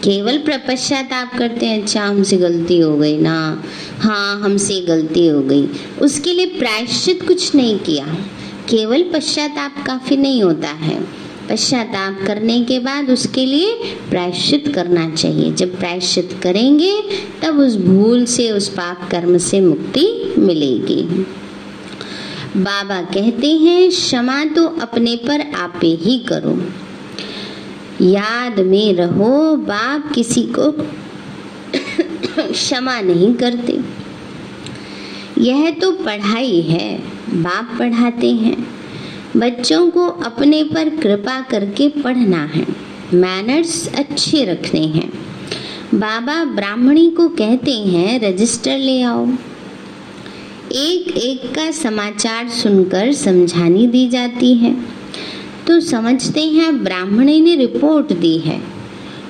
केवल 0.05 0.38
प्रपश्चाताप 0.38 1.38
करते 1.38 1.66
हैं 1.66 1.83
अच्छा 1.83 2.05
हमसे 2.05 2.37
गलती 2.37 2.79
हो 2.79 2.96
गई 2.96 3.18
ना। 3.18 3.62
हाँ 3.98 4.40
हमसे 4.40 4.81
गलती 4.81 5.27
हो 5.27 5.40
गई। 5.40 5.68
उसके 6.03 6.35
लिए 6.35 6.46
प्रायश्चित 6.46 7.27
कुछ 7.27 7.55
नहीं 7.55 7.79
किया। 7.79 8.16
केवल 8.68 9.03
पश्चाताप 9.03 9.85
काफ़ी 9.87 10.16
नहीं 10.16 10.42
होता 10.42 10.68
है। 10.68 11.03
पश्चाताप 11.50 12.18
करने 12.27 12.64
के 12.64 12.79
बाद 12.79 13.11
उसके 13.11 13.46
लिए 13.46 13.72
प्रायश्चित 14.11 14.72
करना 14.74 15.11
चाहिए। 15.11 15.53
जब 15.53 15.79
प्रायश्चित 15.79 16.40
करेंगे, 16.42 17.03
तब 17.42 17.59
उस 17.59 17.77
भूल 17.77 18.24
से, 18.24 18.50
उस 18.50 18.68
पाप 18.68 19.09
कर्म 19.11 19.38
से 19.38 19.61
मुक्ति 19.61 20.35
मिलेगी। 20.38 21.03
बाबा 22.57 23.00
कहते 23.00 23.46
हैं, 23.46 23.90
क्षमा 23.90 24.44
तो 24.44 24.66
अपने 24.66 25.16
पर 25.16 25.40
आपे 25.40 25.87
ही 25.87 26.18
करो। 26.18 26.72
याद 28.05 28.61
में 28.61 28.94
रहो, 28.94 29.57
बाप 29.57 30.12
किसी 30.14 30.42
को 30.42 30.72
क्षमा 32.53 33.00
नहीं 33.00 33.35
करते। 33.35 33.81
यह 35.38 35.70
तो 35.70 35.92
पढ़ाई 35.92 36.61
है। 36.61 37.13
बाप 37.30 37.76
पढ़ाते 37.78 38.30
हैं। 38.30 38.66
बच्चों 39.37 39.90
को 39.90 40.06
अपने 40.06 40.64
पर 40.64 40.88
कृपा 40.88 41.40
करके 41.40 41.88
पढ़ना 41.88 42.44
है। 42.44 42.66
मैनर्स 43.14 43.94
अच्छे 43.94 44.44
रखने 44.44 44.80
हैं। 44.80 45.12
बाबा 45.94 46.44
ब्राह्मणी 46.44 47.10
को 47.10 47.28
कहते 47.28 47.70
हैं, 47.70 48.20
रजिस्टर 48.20 48.78
ले 48.78 49.02
आओ। 49.02 49.26
एक 50.72 51.16
एक 51.16 51.54
का 51.54 51.70
समाचार 51.70 52.48
सुनकर 52.48 53.12
समझानी 53.12 53.87
दी 53.87 54.08
जाती 54.08 54.54
है। 54.54 54.76
तो 55.66 55.80
समझते 55.80 56.40
हैं, 56.40 56.84
ब्राह्मणी 56.84 57.40
ने 57.40 57.56
रिपोर्ट 57.56 58.12
दी 58.12 58.38
है 58.38 58.60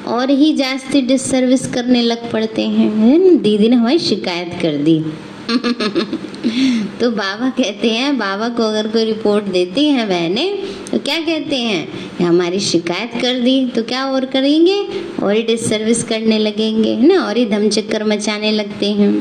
और 0.06 0.30
ही 0.30 0.52
जास्ती 0.52 1.00
डिसर्विस 1.00 1.66
करने 1.66 2.02
लग 2.02 2.30
पड़ते 2.30 2.62
हैं। 2.62 3.42
दीदी 3.42 3.68
ने 3.68 3.76
हमारी 3.76 3.98
शिकायत 3.98 4.58
कर 4.62 4.72
दी। 4.76 5.04
तो 5.44 7.10
बाबा 7.10 7.48
कहते 7.50 7.90
हैं, 7.90 8.16
बाबा 8.18 8.48
को 8.48 8.62
अगर 8.62 8.88
कोई 8.88 9.04
रिपोर्ट 9.04 9.44
देती 9.46 9.84
है 9.88 10.06
बहने 10.08 10.46
तो 10.90 10.98
क्या 10.98 11.18
कहते 11.20 11.56
हैं? 11.56 11.88
हमारी 12.20 12.60
शिकायत 12.60 13.12
कर 13.22 13.40
दी 13.40 13.64
तो 13.66 13.82
क्या 13.82 14.04
और 14.06 14.24
करेंगे? 14.24 14.78
और 15.22 15.34
ही 15.34 15.42
डिसर्विस 15.42 16.02
करने 16.04 16.38
लगेंगे, 16.38 16.90
है 16.90 17.06
ना? 17.06 17.22
और 17.22 17.36
ही 17.36 17.44
धम 17.46 17.68
चक्कर 17.68 18.04
मचाने 18.04 18.52
लगते 18.52 18.90
हैं. 18.92 19.12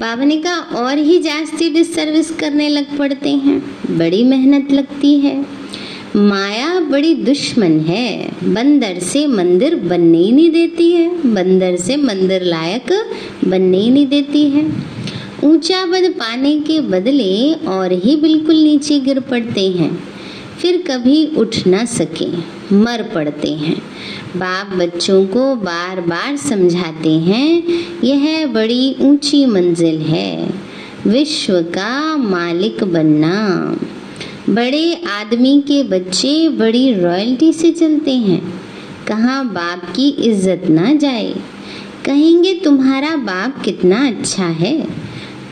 बाबा 0.00 0.24
ने 0.24 0.36
कहा, 0.36 0.58
और 0.78 0.98
ही 0.98 1.18
जास्ती 1.18 1.68
डिसर्विस 1.70 2.30
करने 2.30 2.68
लग 2.68 2.96
पड़ते 2.98 3.30
हैं, 3.30 3.58
बड़ी 3.98 4.22
मेहनत 4.24 4.72
लगती 4.72 5.18
है 5.20 5.34
माया 6.16 6.80
बड़ी 6.80 7.14
दुश्मन 7.14 7.80
है। 7.80 8.30
बंदर 8.44 8.98
से 8.98 9.26
मंदिर 9.26 9.74
बनने 9.74 10.18
ही 10.18 10.32
नहीं 10.32 10.50
देती 10.50 10.90
है। 10.92 11.34
बंदर 11.34 11.76
से 11.76 11.96
मंदिर 11.96 12.42
लायक 12.42 12.92
बनने 13.44 13.78
ही 13.78 13.90
नहीं 13.90 14.06
देती 14.06 14.42
है। 14.50 14.72
ऊँचा 15.44 15.84
पद 15.86 16.10
पाने 16.10 16.60
के 16.60 16.80
बदले 16.80 17.54
और 17.54 17.92
ही 17.92 18.16
बिल्कुल 18.16 18.56
नीचे 18.56 19.00
गिर 19.00 19.20
पड़ते 19.20 19.68
हैं। 19.68 20.04
फिर 20.60 20.84
कभी 20.90 21.26
उठ 21.26 21.56
ना 21.66 21.84
सके, 21.84 22.26
मर 22.74 23.02
पड़ते 23.14 23.52
हैं। 23.52 23.82
बाप 24.36 24.76
बच्चों 24.76 25.26
को 25.26 25.54
बार 25.54 26.00
बार 26.00 26.36
समझाते 26.36 27.10
हैं, 27.10 27.62
यह 28.04 28.46
बड़ी 28.46 28.96
ऊँची 29.00 29.46
मंजिल 29.46 29.98
है। 29.98 30.50
विश्व 31.06 31.60
का 31.60 32.16
मालिक 32.16 32.84
बनना। 32.84 33.76
बड़े 34.50 34.94
आदमी 34.94 35.60
के 35.60 35.82
बच्चे 35.82 36.48
बड़ी 36.48 36.92
रॉयल्टी 36.94 37.52
से 37.52 37.72
चलते 37.72 38.10
हैं। 38.10 38.40
कहाँ 39.08 39.44
बाप 39.48 39.84
की 39.96 40.08
इज़्ज़त 40.08 40.62
ना 40.68 40.92
जाए। 40.94 41.34
कहेंगे, 42.06 42.54
तुम्हारा 42.54 43.16
बाप 43.16 43.62
कितना 43.64 44.06
अच्छा 44.08 44.44
है। 44.44 44.88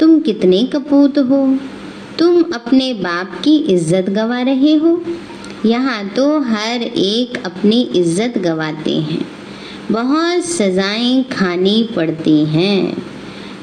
तुम 0.01 0.19
कितने 0.21 0.63
कपूत 0.65 1.19
हो। 1.19 1.59
तुम 2.19 2.43
अपने 2.43 2.93
बाप 2.95 3.41
की 3.45 3.57
इज़्ज़त 3.57 4.11
गवा 4.11 4.41
रहे 4.41 4.75
हो। 4.75 5.03
यहाँ 5.67 6.09
तो 6.09 6.41
हर 6.41 6.83
एक 6.83 7.43
अपनी 7.47 7.81
इज़्ज़त 7.97 8.39
गवाते 8.39 8.97
हैं। 9.01 9.25
बहुत 9.91 10.45
सजाएँ 10.45 11.23
खानी 11.23 11.89
पड़ती 11.97 12.45
हैं। 12.45 13.10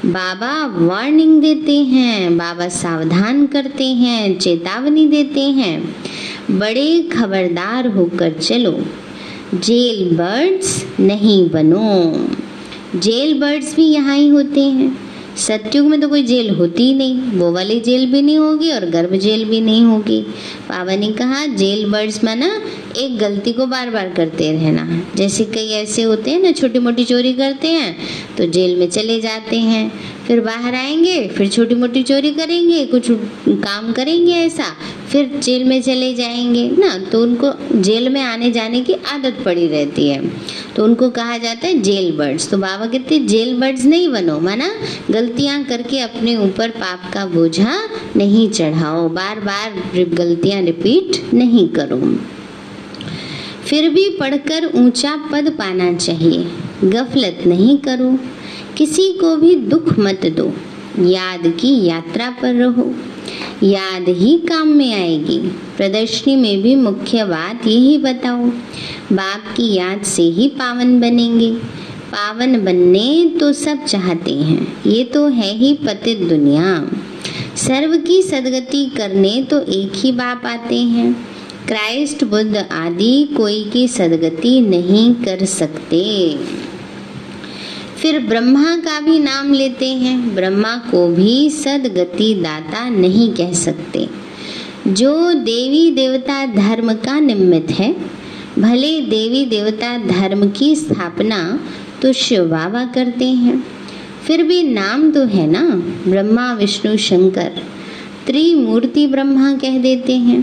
बाबा 0.06 0.66
वार्निंग 0.86 1.40
देते 1.40 1.76
हैं, 1.76 2.38
बाबा 2.38 2.68
सावधान 2.68 3.46
करते 3.46 3.84
हैं, 3.84 4.38
चेतावनी 4.38 5.06
देते 5.06 5.40
हैं। 5.40 5.96
बड़े 6.50 7.02
खबरदार 7.02 7.86
होकर 7.86 8.32
चलो। 8.32 8.72
जेल 9.54 10.16
बर्ड्स 10.16 10.86
नहीं 11.00 11.50
बनो। 11.50 12.12
जेल 12.98 13.40
बर्ड्स 13.40 13.76
भी 13.76 13.84
यहाँ 13.84 14.16
ही 14.16 14.28
होते 14.28 14.60
हैं। 14.60 15.07
सत्युग 15.38 15.86
में 15.86 16.00
तो 16.00 16.08
कोई 16.08 16.22
जेल 16.22 16.50
होती 16.50 16.82
ही 16.82 16.94
नहीं। 16.94 17.38
वो 17.38 17.50
वाली 17.52 17.78
जेल 17.80 18.06
भी 18.12 18.22
नहीं 18.22 18.38
होगी 18.38 18.70
और 18.72 18.84
गर्भ 18.90 19.14
जेल 19.16 19.44
भी 19.44 19.60
नहीं 19.60 19.84
होगी। 19.84 20.20
पावा 20.68 20.96
ने 20.96 21.10
कहा, 21.12 21.44
जेल 21.46 21.90
बर्ड्स 21.90 22.22
माना, 22.24 22.50
एक 22.96 23.16
गलती 23.18 23.52
को 23.52 23.66
बार 23.66 23.90
बार 23.90 24.08
करते 24.08 24.50
रहना। 24.52 25.02
जैसे 25.16 25.44
कई 25.44 25.68
ऐसे 25.72 26.02
होते 26.02 26.30
हैं 26.30 26.40
ना 26.42 26.52
छोटी 26.52 26.78
मोटी 26.78 27.04
चोरी 27.04 27.32
करते 27.32 27.68
हैं 27.68 27.96
तो 28.38 28.46
जेल 28.46 28.76
में 28.76 28.88
चले 28.88 29.20
जाते 29.20 29.56
हैं। 29.58 29.90
फिर 30.28 30.40
बाहर 30.40 30.74
आएँगे, 30.74 31.28
फिर 31.28 31.48
छोटी 31.48 31.74
मोटी 31.74 32.02
चोरी 32.02 32.30
करेंगे, 32.30 32.84
कुछ 32.86 33.06
काम 33.48 33.92
करेंगे 33.92 34.32
ऐसा, 34.32 34.64
फिर 35.12 35.40
जेल 35.42 35.64
में 35.64 35.82
चले 35.82 36.14
जाएँगे। 36.14 36.70
ना 36.78 36.98
तो 37.12 37.22
उनको 37.22 37.52
जेल 37.80 38.08
में 38.08 38.20
आने 38.20 38.50
जाने 38.50 38.80
की 38.80 38.92
आदत 38.92 39.42
पड़ी 39.44 39.66
रहती 39.68 40.08
है। 40.08 40.28
तो 40.76 40.84
उनको 40.84 41.10
कहा 41.10 41.38
जाता 41.38 41.66
है 41.66 41.80
जेल 41.82 42.12
बर्ड्स। 42.16 42.50
तो 42.50 42.58
बाबा 42.58 42.86
कहते 42.86 43.18
जेल 43.18 43.54
बर्ड्स 43.60 43.84
नहीं 43.84 44.08
बनो, 44.08 44.38
माना 44.40 44.70
गलतियाँ 45.10 45.64
करके 45.64 46.00
अपने 46.00 46.36
ऊपर 46.36 46.70
पाप 46.70 47.10
का 47.14 47.26
बोझा 47.26 47.88
नहीं 48.16 48.50
चढ़ाओ। 48.50 49.08
बार 49.08 49.40
बार 49.40 50.04
गलतियाँ 50.04 50.62
रिपीट 50.62 51.34
नहीं 51.34 51.68
करो। 51.68 52.18
फिर 53.66 53.88
भी 53.90 54.08
पढ़कर 54.10 54.70
ऊँचा 54.74 55.16
पद 55.32 55.50
पाना 55.50 55.92
चाहिए। 55.94 56.46
गफलत 56.84 57.42
नहीं 57.46 57.78
करो। 57.78 58.18
किसी 58.78 59.12
को 59.12 59.36
भी 59.36 59.54
दुख 59.54 59.98
मत 59.98 60.20
दो। 60.26 60.52
याद 61.04 61.54
की 61.60 61.86
यात्रा 61.86 62.30
पर 62.30 62.54
रहो। 62.54 62.94
याद 63.62 64.04
ही 64.08 64.38
काम 64.38 64.68
में 64.68 64.94
आएगी। 64.94 65.38
प्रदर्शनी 65.76 66.36
में 66.36 66.62
भी 66.62 66.74
मुख्य 66.74 67.24
बात 67.24 67.66
यही 67.66 67.98
बताओ। 67.98 68.44
बाप 69.12 69.56
की 69.56 69.74
याद 69.74 70.02
से 70.02 70.22
ही 70.22 70.48
पावन 70.48 71.00
बनेंगे। 71.00 71.50
पावन 72.14 72.64
बनने 72.64 73.30
तो 73.40 73.52
सब 73.52 73.84
चाहते 73.84 74.32
हैं। 74.32 74.76
ये 74.86 75.04
तो 75.04 75.28
है 75.28 75.54
ही 75.54 75.74
पतित 75.74 76.18
दुनिया। 76.18 76.90
सर्व 77.56 77.96
की 77.96 78.22
सदगति 78.22 78.86
करने 78.96 79.42
तो 79.42 79.60
एक 79.60 79.92
ही 79.94 80.12
बाप 80.12 80.42
आते 80.46 80.76
हैं। 80.76 81.28
क्राइस्ट, 81.68 82.24
बुद्ध 82.24 82.56
आदि 82.56 83.34
कोई 83.36 83.64
की 83.64 83.88
सदगति 83.88 84.60
नहीं 84.60 85.14
कर 85.14 85.44
सकते। 85.44 86.34
फिर 88.02 88.18
ब्रह्मा 88.18 88.76
का 88.76 89.00
भी 89.00 89.18
नाम 89.18 89.52
लेते 89.52 89.88
हैं। 89.88 90.34
ब्रह्मा 90.34 90.76
को 90.76 91.08
भी 91.08 91.50
सदगति 91.50 92.34
दाता 92.34 92.88
नहीं 92.88 93.30
कह 93.30 93.52
सकते। 93.52 94.08
जो 94.88 95.32
देवी 95.34 95.90
देवता 95.90 96.46
धर्म 96.46 96.92
का 96.92 97.20
निमित्त 97.20 97.70
है, 97.70 97.96
भले 98.58 99.00
देवी 99.00 99.46
देवता 99.46 99.98
धर्म 99.98 100.50
की 100.50 100.76
स्थापना 100.76 101.60
तो 102.02 102.12
शिव 102.12 102.44
बाबा 102.44 102.84
करते 102.84 103.24
हैं। 103.24 103.64
फिर 104.26 104.42
भी 104.42 104.62
नाम 104.62 105.10
तो 105.10 105.24
है 105.24 105.46
ना, 105.46 105.68
ब्रह्मा, 106.10 106.52
विष्णु, 106.52 106.96
शंकर। 106.96 107.52
त्रिमूर्ति 108.26 109.06
ब्रह्मा 109.06 109.52
कह 109.52 109.78
देते 109.78 110.12
हैं। 110.12 110.42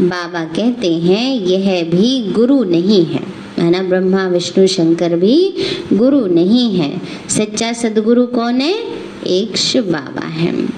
बाबा 0.00 0.44
कहते 0.44 0.94
हैं, 0.94 1.40
यह 1.40 1.84
भी 1.84 2.32
गुरु 2.32 2.64
नहीं 2.64 3.06
है। 3.06 3.35
है 3.58 3.70
ना? 3.70 3.82
ब्रह्मा, 3.82 4.26
विष्णु, 4.28 4.66
शंकर 4.66 5.16
भी 5.16 5.54
गुरु 5.92 6.26
नहीं 6.26 6.76
है। 6.76 7.00
सच्चा 7.28 7.72
सदगुरु 7.72 8.26
कौन 8.26 8.54
है? 8.54 8.78
एक 9.26 9.56
शिव 9.56 9.82
बाबा 9.82 10.26
है। 10.26 10.68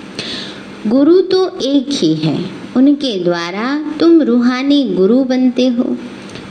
गुरु 0.87 1.21
तो 1.21 1.59
एक 1.63 1.87
ही 1.91 2.15
है। 2.15 2.51
उनके 2.77 3.25
द्वारा 3.25 3.93
तुम 4.01 4.23
रूहानी 4.23 4.85
गुरु 4.85 5.25
बनते 5.25 5.67
हो। 5.67 5.97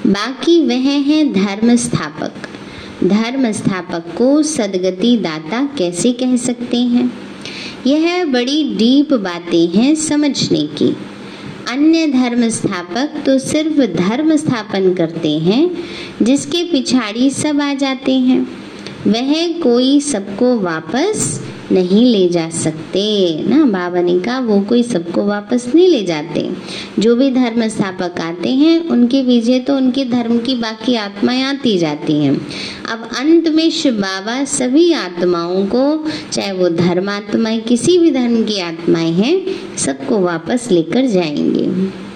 बाकी 0.08 0.68
वह 0.68 0.76
है 0.76 1.34
धर्म 1.34 1.76
स्थापक। 1.76 2.32
धर्म 3.04 3.52
स्थापक 3.52 4.04
को 4.18 4.44
सदगति 4.44 5.18
दाता 5.18 5.70
कैसे 5.78 6.12
कह 6.12 6.36
सकते 6.36 6.78
हैं? 6.78 7.14
यह 7.88 8.26
बड़ी 8.26 8.76
डीप 8.76 9.14
बातें 9.14 9.68
हैं 9.68 9.96
समझने 9.96 10.64
की। 10.64 10.96
अन्य 11.68 12.08
धर्म 12.08 12.48
स्थापक 12.50 13.24
तो 13.26 13.38
सिर्फ़ 13.40 13.82
धर्म 13.94 14.36
स्थापन 14.36 14.94
करते 14.94 15.32
हैं, 15.40 15.72
जिसके 16.22 16.64
पिछाड़ी 16.64 17.30
सब 17.30 17.62
आ 17.62 17.74
जाते 17.74 18.12
हैं। 18.12 18.40
वह 19.08 19.60
कोई 19.62 20.00
सबको 20.02 20.58
वापस 20.60 21.26
नहीं 21.72 22.06
ले 22.06 22.30
जा 22.30 22.50
सकते, 22.50 23.38
ना? 23.50 23.66
बाबा 23.66 24.02
ने 24.02 24.20
कहा, 24.20 24.40
वो 24.40 24.62
कोई 24.62 24.84
सबको 24.84 25.26
वापस 25.26 25.72
नहीं 25.76 25.88
ले 25.88 26.04
जाते। 26.04 26.50
जो 27.00 27.16
भी 27.16 27.32
धर्म 27.32 27.68
स्थापक 27.68 28.20
आते 28.20 28.50
हैं, 28.50 28.90
उनके 28.90 29.24
पीछे 29.24 29.60
तो 29.60 29.76
उनके 29.76 30.06
धर्म 30.06 30.40
की 30.40 30.56
बाकी 30.56 30.96
आत्माएँ 30.96 31.44
आती 31.44 31.78
जाती 31.78 32.14
हैं। 32.14 32.48
अब 32.92 33.10
अंत 33.20 33.48
में 33.48 33.72
शिव 33.72 33.94
बाबा 33.94 34.44
सभी 34.44 34.94
आत्माओं 34.94 35.66
को, 35.66 36.06
चाहे 36.32 36.52
वो 36.52 36.70
धर्मात्माएँ 36.70 37.60
किसी 37.60 37.98
भी 37.98 38.12
धर्म 38.12 38.44
की 38.44 38.60
आत्माएँ 38.60 39.12
हैं, 39.12 39.46
सबको 39.78 40.20
वापस 40.20 40.70
लेकर 40.72 41.06
जाएँगे। 41.06 42.08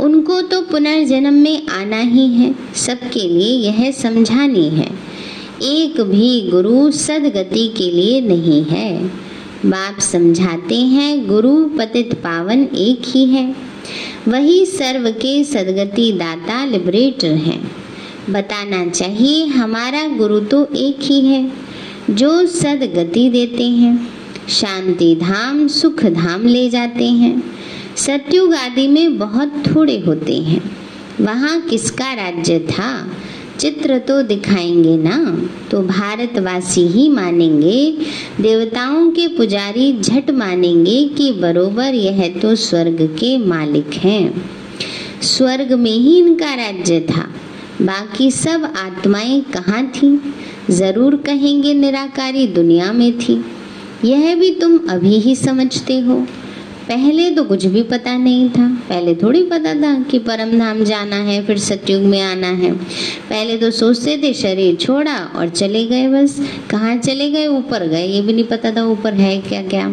उनको 0.00 0.42
तो 0.42 0.62
पुनर्जन्म 0.62 1.34
में 1.34 1.66
आना 1.66 2.00
ही 2.00 2.34
है, 2.34 2.54
सबके 2.74 3.28
लिए 3.28 3.70
यह 3.70 3.90
समझानी 3.90 4.68
है। 4.68 5.15
एक 5.62 6.00
भी 6.00 6.50
गुरु 6.50 6.90
सदगति 6.90 7.68
के 7.68 7.90
लिए 7.90 8.20
नहीं 8.20 8.64
है। 8.64 9.06
बाप 9.66 10.00
समझाते 10.00 10.74
हैं, 10.74 11.26
गुरु 11.26 11.64
पतित 11.64 12.14
पावन 12.14 12.62
एक 12.62 13.02
ही 13.06 13.24
है। 13.24 13.56
वही 14.28 14.66
सर्व 14.66 15.10
के 15.10 15.44
सदगति 15.44 16.12
दाता 16.12 16.64
लिबरेटर 16.64 17.30
हैं। 17.30 17.70
बताना 18.30 18.88
चाहिए, 18.88 19.46
हमारा 19.46 20.08
गुरु 20.08 20.40
तो 20.40 20.68
एक 20.76 20.98
ही 21.02 21.20
है, 21.20 21.52
जो 22.10 22.46
सदगति 22.46 23.28
देते 23.28 23.64
हैं। 23.64 24.08
शांति 24.48 25.14
धाम, 25.14 25.68
सुख 25.68 26.04
धाम 26.04 26.46
ले 26.46 26.70
जाते 26.70 27.04
हैं। 27.04 27.42
सत्युग 27.96 28.54
आदि 28.54 28.88
में 28.88 29.18
बहुत 29.18 29.62
थोड़े 29.66 29.98
होते 29.98 30.34
हैं। 30.34 30.76
वहाँ 31.20 31.60
किसका 31.60 32.14
राज्य 32.14 32.58
था? 32.58 33.12
चित्र 33.60 33.98
तो 33.98 34.22
दिखाएँगे 34.22 34.96
ना 34.96 35.16
तो 35.70 35.82
भारतवासी 35.82 36.80
ही 36.80 37.08
मानेंगे। 37.08 37.96
देवताओं 38.40 39.10
के 39.10 39.26
पुजारी 39.28 40.00
झट 40.00 40.30
मानेंगे 40.30 41.04
कि 41.08 41.32
बरोबर 41.32 41.94
यह 41.94 42.28
तो 42.42 42.54
स्वर्ग 42.54 43.02
के 43.20 43.36
मालिक 43.38 43.94
हैं। 43.94 44.42
स्वर्ग 45.22 45.72
में 45.72 45.90
ही 45.90 46.18
इनका 46.18 46.54
राज्य 46.54 47.00
था। 47.00 47.26
बाकी 47.82 48.30
सब 48.30 48.64
आत्माएँ 48.76 49.40
कहाँ 49.40 49.86
थी? 49.86 50.34
ज़रूर 50.70 51.16
कहेंगे 51.16 51.74
निराकारी 51.74 52.46
दुनिया 52.46 52.92
में 52.92 53.18
थी। 53.18 53.44
यह 54.04 54.34
भी 54.34 54.50
तुम 54.50 54.78
अभी 54.90 55.18
ही 55.18 55.34
समझते 55.36 55.98
हो। 55.98 56.26
पहले 56.88 57.30
तो 57.30 57.42
कुछ 57.44 57.64
भी 57.66 57.82
पता 57.82 58.16
नहीं 58.16 58.48
था। 58.50 58.66
पहले 58.88 59.14
थोड़ी 59.14 59.42
पता 59.42 59.74
था 59.74 59.92
कि 60.02 60.18
परम 60.18 60.50
धाम 60.58 60.82
जाना 60.84 61.16
है, 61.16 61.42
फिर 61.46 61.58
सतयुग 61.58 62.02
में 62.02 62.20
आना 62.20 62.48
है। 62.56 62.72
पहले 63.30 63.56
तो 63.56 63.70
सोचते 63.70 64.16
थे, 64.22 64.32
शरीर 64.34 64.76
छोड़ा 64.76 65.16
और 65.36 65.48
चले 65.48 65.84
गए 65.86 66.06
बस। 66.08 66.38
कहाँ 66.70 66.96
चले 66.98 67.30
गए? 67.30 67.46
ऊपर 67.46 67.86
गए। 67.88 68.06
ये 68.06 68.20
भी 68.20 68.32
नहीं 68.32 68.44
पता 68.44 68.70
था 68.70 68.84
ऊपर 68.84 69.14
है 69.14 69.36
क्या 69.40 69.62
क्या। 69.62 69.88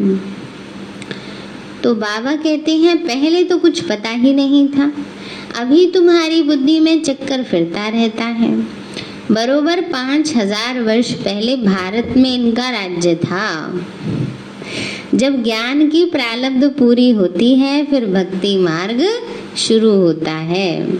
तो 1.84 1.95
बाबा 1.95 2.36
कहते 2.36 2.75
हैं, 2.77 2.97
पहले 2.97 3.43
तो 3.43 3.58
कुछ 3.58 3.84
पता 3.84 4.10
ही 4.10 4.34
नहीं 4.34 4.67
था। 4.67 4.91
अभी 5.56 5.86
तुम्हारी 5.91 6.41
बुद्धि 6.41 6.79
में 6.79 7.01
चक्कर 7.03 7.43
फिरता 7.43 7.88
रहता 7.88 8.25
है। 8.25 8.56
बरोबर 9.32 9.82
पाँच 9.82 10.36
हज़ार 10.36 10.79
वर्ष 10.82 11.12
पहले 11.19 11.56
भारत 11.58 12.13
में 12.17 12.34
इनका 12.34 12.69
राज्य 12.69 13.15
था। 13.15 13.47
जब 15.13 15.43
ज्ञान 15.43 15.89
की 15.89 16.06
प्रालब्ध 16.06 16.63
पूरी 16.63 17.12
होती 17.12 17.56
है, 17.56 17.86
फिर 17.86 18.06
भक्ति 18.06 18.58
मार्ग 18.58 19.10
शुरू 19.58 19.91
होता 19.91 20.32
है। 20.32 20.97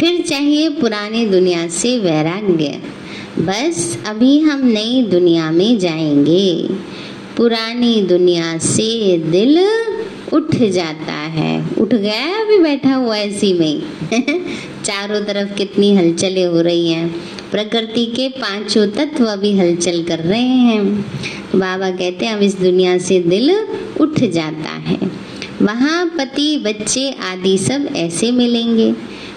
फिर 0.00 0.20
चाहिए 0.20 0.68
पुरानी 0.68 1.26
दुनिया 1.26 1.68
से 1.68 1.98
वैराग्य। 1.98 2.78
बस 3.38 3.98
अभी 4.06 4.40
हम 4.40 4.66
नई 4.66 5.02
दुनिया 5.10 5.50
में 5.50 5.78
जाएँगे। 5.78 6.68
पुरानी 7.36 8.02
दुनिया 8.02 8.58
से 8.58 9.18
दिल 9.18 9.68
उठ 10.32 10.56
जाता 10.56 11.12
है। 11.12 11.66
उठ 11.78 11.94
गया 11.94 12.44
अभी 12.44 12.58
बैठा 12.58 12.94
हुआ 12.94 13.16
ऐसी 13.16 13.52
में। 13.52 13.82
चारों 14.84 15.20
तरफ़ 15.20 15.54
कितनी 15.54 15.96
हलचलें 15.96 16.46
हो 16.46 16.60
रही 16.60 16.88
हैं। 16.88 17.08
प्रकृति 17.50 18.06
के 18.06 18.28
पाँचों 18.28 18.86
तत्व 18.86 19.36
भी 19.36 19.58
हलचल 19.58 20.04
कर 20.04 20.18
रहे 20.18 20.40
हैं। 20.40 21.00
बाबा 21.56 21.90
कहते 21.90 22.26
हैं, 22.26 22.34
अब 22.34 22.42
इस 22.42 22.58
दुनिया 22.58 22.98
से 22.98 23.20
दिल 23.20 23.66
उठ 24.00 24.20
जाता 24.20 24.70
है। 24.70 24.98
वहाँ 25.62 26.06
पति, 26.06 26.56
बच्चे 26.56 27.10
आदि 27.10 27.58
सब 27.58 27.88
ऐसे 27.96 28.30
मिलेंगे। 28.30 28.92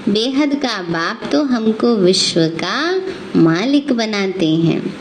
बेहद 0.09 0.55
का 0.55 0.81
बाप 0.81 1.21
तो 1.31 1.43
हमको 1.43 1.95
विश्व 1.95 2.41
का 2.41 3.01
मालिक 3.35 3.91
बनाते 3.91 4.49
हैं। 4.49 4.95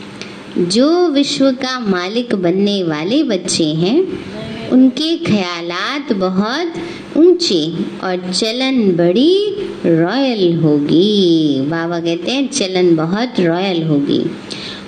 जो 0.57 1.07
विश्व 1.07 1.51
का 1.51 1.79
मालिक 1.79 2.35
बनने 2.35 2.83
वाले 2.83 3.23
बच्चे 3.23 3.63
हैं 3.63 4.25
उनके 4.71 5.17
ख्यालात 5.17 6.13
बहुत 6.13 6.73
ऊँचे 7.17 7.73
और 8.03 8.33
चलन 8.33 8.97
बड़ी 8.97 9.55
रॉयल 9.85 10.55
होगी। 10.55 11.61
बाबा 11.61 11.99
कहते 11.99 12.31
हैं, 12.31 12.47
चलन 12.47 12.95
बहुत 12.95 13.33
रॉयल 13.39 13.83
होगी। 13.83 14.19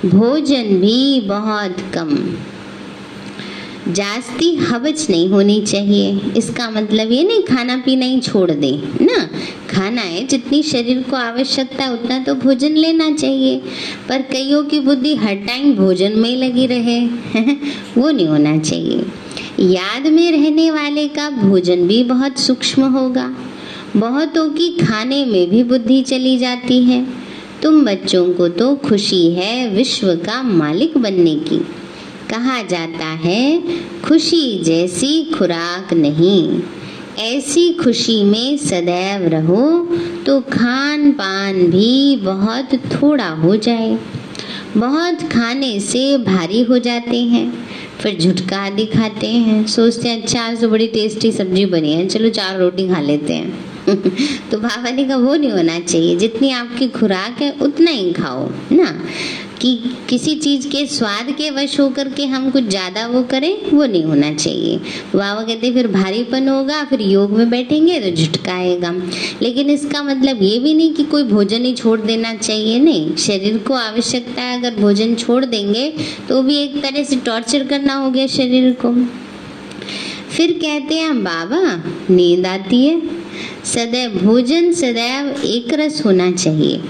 भोजन 0.06 0.64
भी 0.64 1.22
बहुत 1.22 1.76
कम। 1.94 2.36
जास्ती 3.94 4.56
हवच 4.56 5.08
नहीं 5.10 5.30
होनी 5.30 5.62
चाहिए। 5.62 6.22
इसका 6.38 6.70
मतलब 6.70 7.12
ये 7.12 7.24
नहीं, 7.24 7.44
खाना 7.44 7.78
पीना 7.78 8.06
ही 8.06 8.20
छोड़ 8.20 8.52
दे, 8.52 8.82
ना? 9.02 9.30
खाना 9.70 10.02
है, 10.02 10.28
जितनी 10.28 10.64
शरीर 10.64 11.06
को 11.10 11.16
आवश्यकता 11.16 11.92
उतना 11.92 12.20
तो 12.20 12.36
भोजन 12.36 12.72
लेना 12.72 13.12
चाहिए। 13.12 13.62
पर 14.10 14.22
कईयों 14.22 14.64
की 14.64 14.80
बुद्धि 14.80 15.16
हर 15.16 15.36
टाइम 15.36 15.74
भोजन 15.74 16.12
में 16.12 16.38
लगी 16.38 16.68
रहे। 16.68 17.06
वो 18.02 18.10
नहीं 18.10 18.28
होना 18.28 18.58
चाहिए। 18.58 19.06
याद 19.60 20.08
में 20.08 20.32
रहने 20.32 20.72
वाले 20.72 21.08
का 21.08 21.30
भोजन 21.30 21.88
भी 21.88 22.04
बहुत 22.04 22.40
सूक्ष्म 22.40 22.84
होगा। 22.84 23.36
बहुतों 23.98 24.50
की 24.50 24.78
खाने 24.78 25.26
में 25.26 25.50
भी 25.50 25.64
बुद्धि 25.64 26.02
चली 26.02 26.38
जाती 26.38 26.84
है। 26.84 27.08
तुम 27.64 27.86
बच्चों 27.86 28.34
को 28.34 28.48
तो 28.50 28.76
खुशी 28.76 29.32
है 29.32 29.70
विश्व 29.70 30.16
का 30.16 30.44
मालिक 30.44 30.98
बनने 30.98 31.36
की। 31.36 31.58
कहा 32.30 32.64
जाता 32.64 33.06
है, 33.06 33.64
खुशी 34.02 34.64
जैसी 34.64 35.24
खुराक 35.24 35.94
नहीं। 35.94 36.62
ऐसी 37.20 37.74
खुशी 37.74 38.24
में 38.24 38.58
सदैव 38.58 39.28
रहो 39.28 39.96
तो 40.26 40.40
खान 40.40 41.12
पान 41.12 41.54
भी 41.54 42.16
बहुत 42.16 42.70
थोड़ा 42.74 43.30
हो 43.30 43.56
जाए। 43.56 44.00
बहुत 44.78 45.22
खाने 45.22 45.80
से 45.80 46.18
भारी 46.18 46.64
हो 46.64 46.78
जाते 46.78 47.22
हैं। 47.22 47.67
फिर 48.02 48.20
झुटका 48.20 48.58
आदि 48.58 48.86
खाते 48.86 49.28
हैं। 49.28 49.66
सोचते 49.68 50.10
हैं 50.10 50.22
अच्छा 50.22 50.42
आज 50.42 50.62
तो 50.62 50.70
बड़ी 50.70 50.88
टेस्टी 50.88 51.32
सब्ज़ी 51.32 51.66
बनी 51.66 51.94
है। 51.94 52.08
चलो, 52.08 52.30
चार 52.30 52.60
रोटी 52.60 52.88
खा 52.90 53.00
लेते 53.02 53.34
हैं। 53.34 53.77
तो 54.52 54.58
बाबा 54.58 54.90
ने 54.90 55.04
कहा 55.04 55.18
वो 55.18 55.36
नहीं 55.36 55.52
होना 55.52 55.80
चाहिए। 55.80 56.16
जितनी 56.16 56.52
आपकी 56.52 56.88
खुराक 56.88 57.42
है, 57.42 57.52
उतना 57.62 57.92
ही 57.92 58.14
खाओ 58.14 58.50
ना? 58.72 59.04
कि 59.62 59.80
किसी 60.10 60.36
चीज़ 60.36 60.68
के 60.68 60.86
स्वाद 60.86 61.32
के 61.32 61.50
वश 61.50 61.80
होकर 61.80 62.10
के 62.10 62.26
हम 62.26 62.50
कुछ 62.50 62.64
ज़्यादा 62.64 63.08
वो 63.08 63.24
करें, 63.24 63.72
वो 63.72 63.86
नहीं 63.86 64.04
होना 64.04 64.34
चाहिए। 64.34 64.78
बाबा 65.16 65.42
कहते 65.42 65.72
फिर 65.72 65.88
भारीपन 65.88 66.50
होगा, 66.50 66.84
फिर 66.84 67.02
योग 67.02 67.32
में 67.32 67.50
बैठेंगे 67.50 68.00
तो 68.00 68.12
झुटकाएगा। 68.12 68.92
लेकिन 69.42 69.70
इसका 69.70 70.04
मतलब 70.04 70.44
ये 70.44 70.60
भी 70.60 70.74
नहीं 70.74 70.94
कि 70.94 71.04
कोई 71.04 71.24
भोजन 71.24 71.62
ही 71.62 71.74
छोड़ 71.74 72.00
देना 72.02 72.34
चाहिए, 72.36 72.80
नहीं। 72.80 73.16
शरीर 73.16 73.58
को 73.58 73.74
आवश्यकता 73.74 74.42
है, 74.42 74.60
अगर 74.60 74.76
भोजन 74.76 75.16
छोड़ 75.16 75.46
देंगे 75.46 75.94
तो 76.30 76.42
भी 76.42 76.58
एक 76.58 76.82
तरह 76.82 77.04
से 77.04 77.16
टॉर्चर 77.16 77.64
करना 77.64 77.94
हो 77.94 78.12
गया 78.12 78.28
शरीर 78.28 78.78
को। 78.86 78.94
फिर 80.30 80.52
कहते 80.52 80.96
हैं, 80.96 81.24
बाबा, 81.24 81.84
नींद 82.16 82.46
आती 82.46 82.86
है। 82.86 83.27
सदैव 83.66 84.20
भोजन, 84.20 84.72
सदैव 84.74 85.36
एक 85.46 85.74
रस 85.74 86.06
होना 86.06 86.32
चाहिए। 86.34 86.82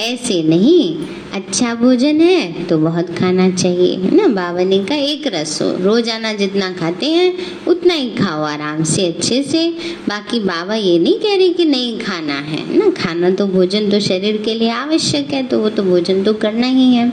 ऐसे 0.00 0.42
नहीं 0.42 0.94
अच्छा 1.34 1.74
भोजन 1.74 2.20
है 2.20 2.64
तो 2.64 2.76
बहुत 2.78 3.10
खाना 3.18 3.48
चाहिए, 3.50 3.96
है 3.96 4.14
ना? 4.16 4.26
बाबा 4.28 4.62
ने 4.64 4.78
कहा 4.84 4.96
एक 4.98 5.26
रस 5.34 5.60
हो। 5.62 5.68
रोज़ाना 5.80 6.32
जितना 6.32 6.72
खाते 6.72 7.06
हैं, 7.06 7.34
उतना 7.68 7.94
ही 7.94 8.08
खाओ 8.10 8.42
आराम 8.44 8.82
से, 8.84 9.06
अच्छे 9.06 9.42
से। 9.42 9.68
बाकी 10.08 10.40
बाबा 10.40 10.74
ये 10.74 10.98
नहीं 10.98 11.18
कह 11.18 11.36
रहे 11.36 11.48
कि 11.48 11.64
नहीं 11.64 11.98
खाना 11.98 12.38
है 12.40 12.62
ना? 12.78 12.90
खाना 12.92 13.30
तो 13.30 13.46
भोजन 13.46 13.90
तो 13.90 14.00
शरीर 14.00 14.42
के 14.44 14.54
लिए 14.54 14.70
आवश्यक 14.70 15.32
है 15.32 15.42
तो 15.42 15.58
वो 15.58 15.68
तो 15.68 15.82
भोजन 15.82 16.22
तो 16.22 16.34
करना 16.34 16.66
ही 16.66 16.92
है। 16.94 17.10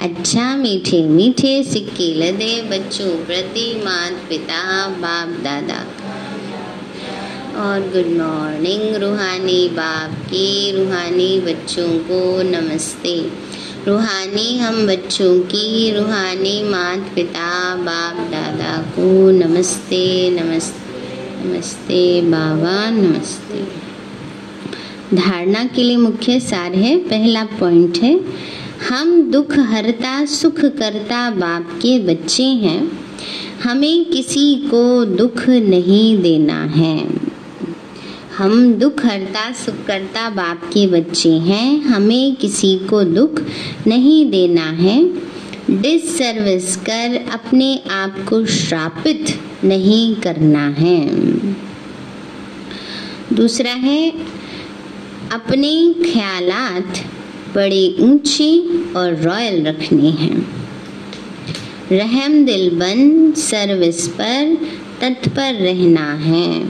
अच्छा 0.00 0.54
मीठे 0.56 1.02
मीठे 1.02 1.62
सिक्के 1.64 2.12
लदे 2.14 2.54
बच्चों 2.70 3.10
प्रति 3.26 3.72
मात 3.84 4.20
पिता, 4.28 4.88
बाप, 4.98 5.28
दादा। 5.44 5.84
और 7.58 7.80
गुड 7.80 8.06
मॉर्निंग 8.06 8.96
रूहानी 8.96 9.68
बाप 9.68 10.12
की, 10.12 10.72
रूहानी 10.72 11.40
बच्चों 11.40 11.88
को 11.88 12.42
नमस्ते। 12.42 13.28
रूहानी 13.88 14.58
हम 14.58 14.86
बच्चों 14.86 15.40
की, 15.40 15.92
रूहानी 15.96 16.62
मात 16.62 17.12
पिता 17.14 17.76
बाप, 17.76 18.16
दादा 18.30 18.82
को 18.82 19.30
नमस्ते 19.30 20.30
नमस्ते 20.30 20.88
नमस्ते, 21.44 22.20
बाबा, 22.20 22.90
नमस्ते। 22.90 23.64
धारणा 25.16 25.64
के 25.64 25.82
लिए 25.82 25.96
मुख्य 25.96 26.40
सार 26.40 26.72
है, 26.72 26.98
पहला 26.98 27.44
पॉइंट 27.44 27.96
है, 27.96 28.20
हम 28.88 29.30
दुख 29.30 29.58
हरता, 29.58 30.24
सुख 30.24 30.60
करता 30.60 31.30
बाप 31.30 31.70
के 31.72 31.98
बच्चे 31.98 32.42
हैं। 32.42 33.00
हमें 33.62 34.04
किसी 34.04 34.54
को 34.54 35.04
दुख 35.04 35.48
नहीं 35.48 36.22
देना 36.22 36.64
है। 36.64 37.27
हम 38.38 38.74
दुख 38.74 39.06
हरता, 39.06 39.52
सुख 39.52 39.84
करता 39.86 40.30
बाप 40.30 40.64
के 40.64 40.86
बच्चे 40.86 41.30
हैं। 41.30 41.80
हमें 41.80 42.36
किसी 42.36 42.78
को 42.78 43.04
दुख 43.04 43.42
नहीं 43.86 44.30
देना 44.30 44.62
है। 44.62 45.10
डिसर्विस 45.70 46.76
कर 46.76 47.26
अपने 47.32 47.80
आप 47.90 48.16
को 48.28 48.46
श्रापित 48.46 49.40
नहीं 49.64 50.14
करना 50.14 50.68
है। 50.68 51.08
दूसरा 53.34 53.72
है, 53.72 54.10
अपने 55.32 55.94
ख्यालात 56.12 57.06
बड़े 57.54 57.96
ऊँचे 58.00 58.58
और 58.92 59.22
रॉयल 59.22 59.66
रखने 59.66 60.10
हैं। 60.10 60.66
रहम 61.92 62.44
दिल 62.44 62.70
बन 62.70 63.32
सर्विस 63.32 64.08
पर 64.08 64.58
तत्पर 65.00 65.54
रहना 65.54 66.14
है। 66.14 66.68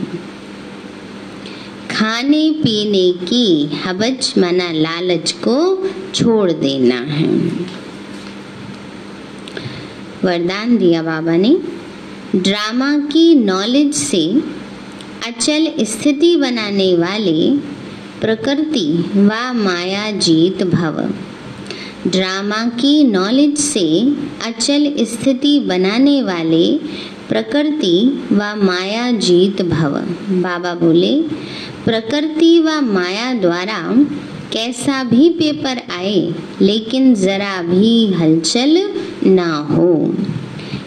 खाने 1.99 2.51
पीने 2.51 3.13
की 3.13 3.67
हवज 3.85 4.35
मना 4.39 4.73
लालच 4.73 5.33
को 5.33 5.89
छोड़ 6.15 6.53
देना 6.53 6.95
है। 6.95 7.27
वरदान 10.25 10.77
दिया 10.79 11.03
बाबा 11.03 11.37
ने। 11.37 11.59
ड्रामा 12.37 12.99
की 12.99 13.35
नॉलेज 13.35 13.95
से 13.95 14.23
अचल 15.27 15.85
स्थिति 15.85 16.37
बनाने 16.37 16.97
वाले 16.97 17.57
प्रकृति 18.21 18.87
व 19.17 19.53
माया 19.55 20.11
जीत 20.11 20.63
भव। 20.63 21.11
ड्रामा 22.07 22.65
की 22.67 23.05
नॉलेज 23.05 23.59
से 23.59 24.15
अचल 24.47 25.05
स्थिति 25.05 25.61
बनाने 25.61 26.23
वाले 26.23 26.79
प्रकृति 27.29 28.25
व 28.33 28.55
माया 28.57 29.13
जीत 29.13 29.63
भव। 29.63 30.01
बाबा 30.43 30.75
बोले 30.75 31.48
प्रकृति 31.89 32.61
व 32.61 32.81
माया 32.81 33.35
द्वारा 33.35 34.07
कैसा 34.53 35.05
भी 35.05 35.29
पेपर 35.31 35.79
आए, 35.97 36.35
लेकिन 36.63 37.15
जरा 37.15 37.63
भी 37.63 38.13
हलचल 38.13 38.91
ना 39.27 39.57
हो। 39.57 40.15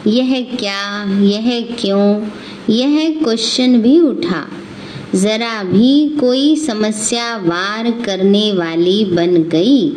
यह 0.08 0.48
क्या, 0.60 1.04
यह 1.22 1.76
क्यों, 1.80 2.22
यह 2.70 3.20
क्वेश्चन 3.24 3.82
भी 3.82 4.00
उठा। 4.00 4.48
जरा 5.16 5.64
भी 5.64 6.18
कोई 6.20 6.56
समस्या 6.56 7.38
वार 7.38 7.92
करने 7.92 8.52
वाली 8.52 9.06
बन 9.06 9.36
गई 9.44 9.90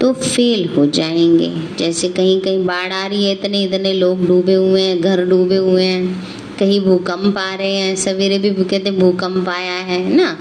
तो 0.00 0.12
फेल 0.12 0.68
हो 0.68 0.86
जाएँगे। 0.86 1.52
जैसे 1.78 2.08
कहीं 2.08 2.40
कहीं 2.40 2.64
बाढ़ 2.66 2.92
आ 2.92 3.06
रही 3.06 3.24
है 3.24 3.32
इतने 3.32 3.62
इतने 3.64 3.92
लोग 3.92 4.26
डूबे 4.26 4.54
हुए 4.54 4.82
हैं, 4.82 5.00
घर 5.00 5.24
डूबे 5.24 5.56
हुए 5.56 5.84
हैं। 5.84 6.38
कहीं 6.58 6.80
भूकंप 6.80 7.38
आ 7.38 7.54
रहे 7.54 7.74
हैं, 7.74 7.94
सवेरे 7.96 8.38
भी 8.38 8.50
कहते 8.54 8.90
भूकंप 8.90 9.48
आया 9.48 9.78
है 9.84 10.00
ना? 10.14 10.36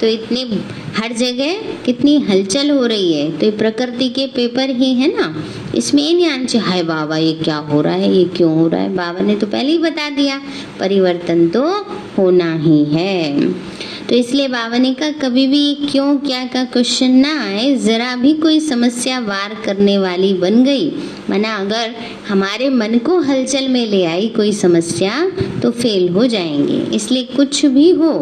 तो 0.00 0.06
इतनी, 0.08 0.42
हर 0.96 1.12
जगह 1.12 1.60
कितनी 1.84 2.16
हलचल 2.20 2.70
हो 2.70 2.86
रही 2.86 3.12
है 3.12 3.30
तो 3.38 3.46
ये 3.46 3.50
प्रकृति 3.52 4.08
के 4.08 4.26
पेपर 4.26 4.70
ही 4.70 4.92
है 4.94 5.08
ना? 5.16 5.34
इसमें 5.74 6.02
ये 6.02 6.14
नहीं 6.14 6.26
आना 6.26 6.44
चाहिए, 6.44 6.66
हाय 6.66 6.82
बाबा, 6.82 7.16
ये 7.16 7.32
क्या 7.34 7.56
हो 7.68 7.80
रहा 7.80 7.94
है, 7.94 8.12
ये 8.12 8.24
क्यों 8.36 8.52
हो 8.54 8.66
रहा 8.68 8.80
है? 8.80 8.94
बाबा 8.94 9.20
ने 9.20 9.36
तो 9.36 9.46
पहले 9.46 9.70
ही 9.72 9.78
बता 9.78 10.08
दिया, 10.10 10.40
परिवर्तन 10.80 11.48
तो 11.48 11.62
होना 12.18 12.52
ही 12.54 12.84
है। 12.84 13.52
तो 14.08 14.16
इसलिए 14.16 14.48
बाबा 14.48 14.78
ने 14.78 14.92
कहा 14.94 15.10
कभी 15.20 15.46
भी 15.46 15.74
क्यों, 15.90 16.16
क्या 16.16 16.44
का 16.44 16.64
क्वेश्चन 16.64 17.10
ना 17.16 17.32
आए, 17.42 17.74
जरा 17.76 18.14
भी 18.16 18.32
कोई 18.34 18.60
समस्या 18.60 19.18
वार 19.20 19.54
करने 19.64 19.96
वाली 19.98 20.32
बन 20.34 20.62
गई। 20.64 20.90
मना, 21.30 21.54
अगर 21.56 21.94
हमारे 22.28 22.68
मन 22.68 22.98
को 22.98 23.18
हलचल 23.20 23.68
में 23.68 23.86
ले 23.86 24.04
आई 24.04 24.28
कोई 24.28 24.52
समस्या 24.52 25.30
तो 25.62 25.70
फेल 25.70 26.08
हो 26.08 26.26
जाएँगे। 26.26 26.80
इसलिए 26.96 27.22
कुछ 27.36 27.64
भी 27.66 27.90
हो, 27.90 28.12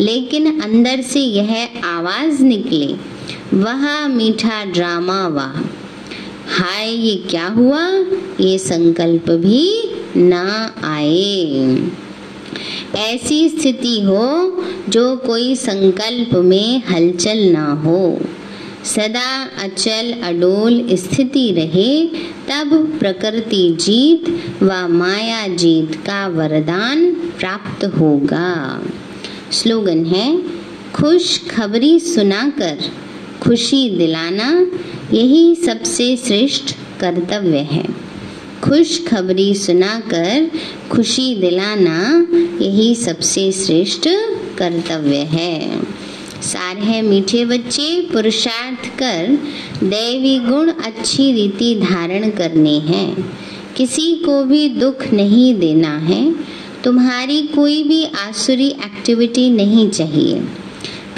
लेकिन 0.00 0.60
अंदर 0.60 1.02
से 1.02 1.20
यह 1.20 1.68
आवाज़ 1.84 2.42
निकले, 2.42 2.86
वह 3.54 4.06
मीठा 4.08 4.64
ड्रामा 4.64 5.26
वाह 5.28 5.60
हाय, 6.50 6.90
ये 6.90 7.14
क्या 7.30 7.46
हुआ? 7.46 7.86
ये 8.40 8.58
संकल्प 8.58 9.30
भी 9.30 9.64
ना 10.16 10.74
आए। 10.84 11.90
ऐसी 12.96 13.48
स्थिति 13.48 14.00
हो 14.00 14.62
जो 14.88 15.16
कोई 15.16 15.54
संकल्प 15.54 16.34
में 16.34 16.82
हलचल 16.90 17.38
ना 17.38 17.72
हो। 17.72 18.20
सदा 18.84 19.44
अचल 19.64 20.12
अडोल 20.12 20.88
स्थिति 20.92 21.52
रहे, 21.52 22.06
तब 22.50 22.96
प्रकृति 22.98 23.76
जीत 23.80 24.44
व 24.62 24.88
माया 24.88 25.48
जीत 25.48 25.94
का 25.94 26.28
वरदान 26.28 27.14
प्राप्त 27.14 27.84
होगा। 27.84 28.82
स्लोगन 29.52 30.04
है, 30.04 30.42
खुश 30.94 31.48
खबरी 31.50 32.00
सुनाकर, 32.00 32.78
खुशी 33.42 33.90
दिलाना, 33.90 34.66
यही 35.16 35.54
सबसे 35.54 36.16
श्रेष्ठ 36.16 36.74
कर्तव्य 37.00 37.58
है। 37.58 38.07
खुश 38.64 39.06
खबरी 39.06 39.54
सुनाकर 39.54 40.50
खुशी 40.90 41.34
दिलाना 41.34 42.26
यही 42.64 42.94
सबसे 42.94 43.52
श्रेष्ठ 43.52 44.08
कर्तव्य 44.58 45.16
है। 45.16 45.82
सार 46.42 46.76
है 46.76 47.02
मीठे 47.02 47.44
बच्चे 47.44 48.00
पुरुषार्थ 48.12 48.98
कर 48.98 49.38
दैवी 49.84 50.38
गुण 50.38 50.70
अच्छी 50.70 51.32
रीति 51.32 51.74
धारण 51.74 52.30
करने 52.30 52.78
हैं। 52.78 53.36
किसी 53.76 54.12
को 54.12 54.44
भी 54.44 54.68
दुख 54.68 55.12
नहीं 55.12 55.54
देना 55.54 55.96
है। 55.98 56.34
तुम्हारी 56.84 57.42
कोई 57.42 57.82
भी 57.82 58.04
आसुरी 58.04 58.68
एक्टिविटी 58.68 59.50
नहीं 59.50 59.90
चाहिए। 59.90 60.42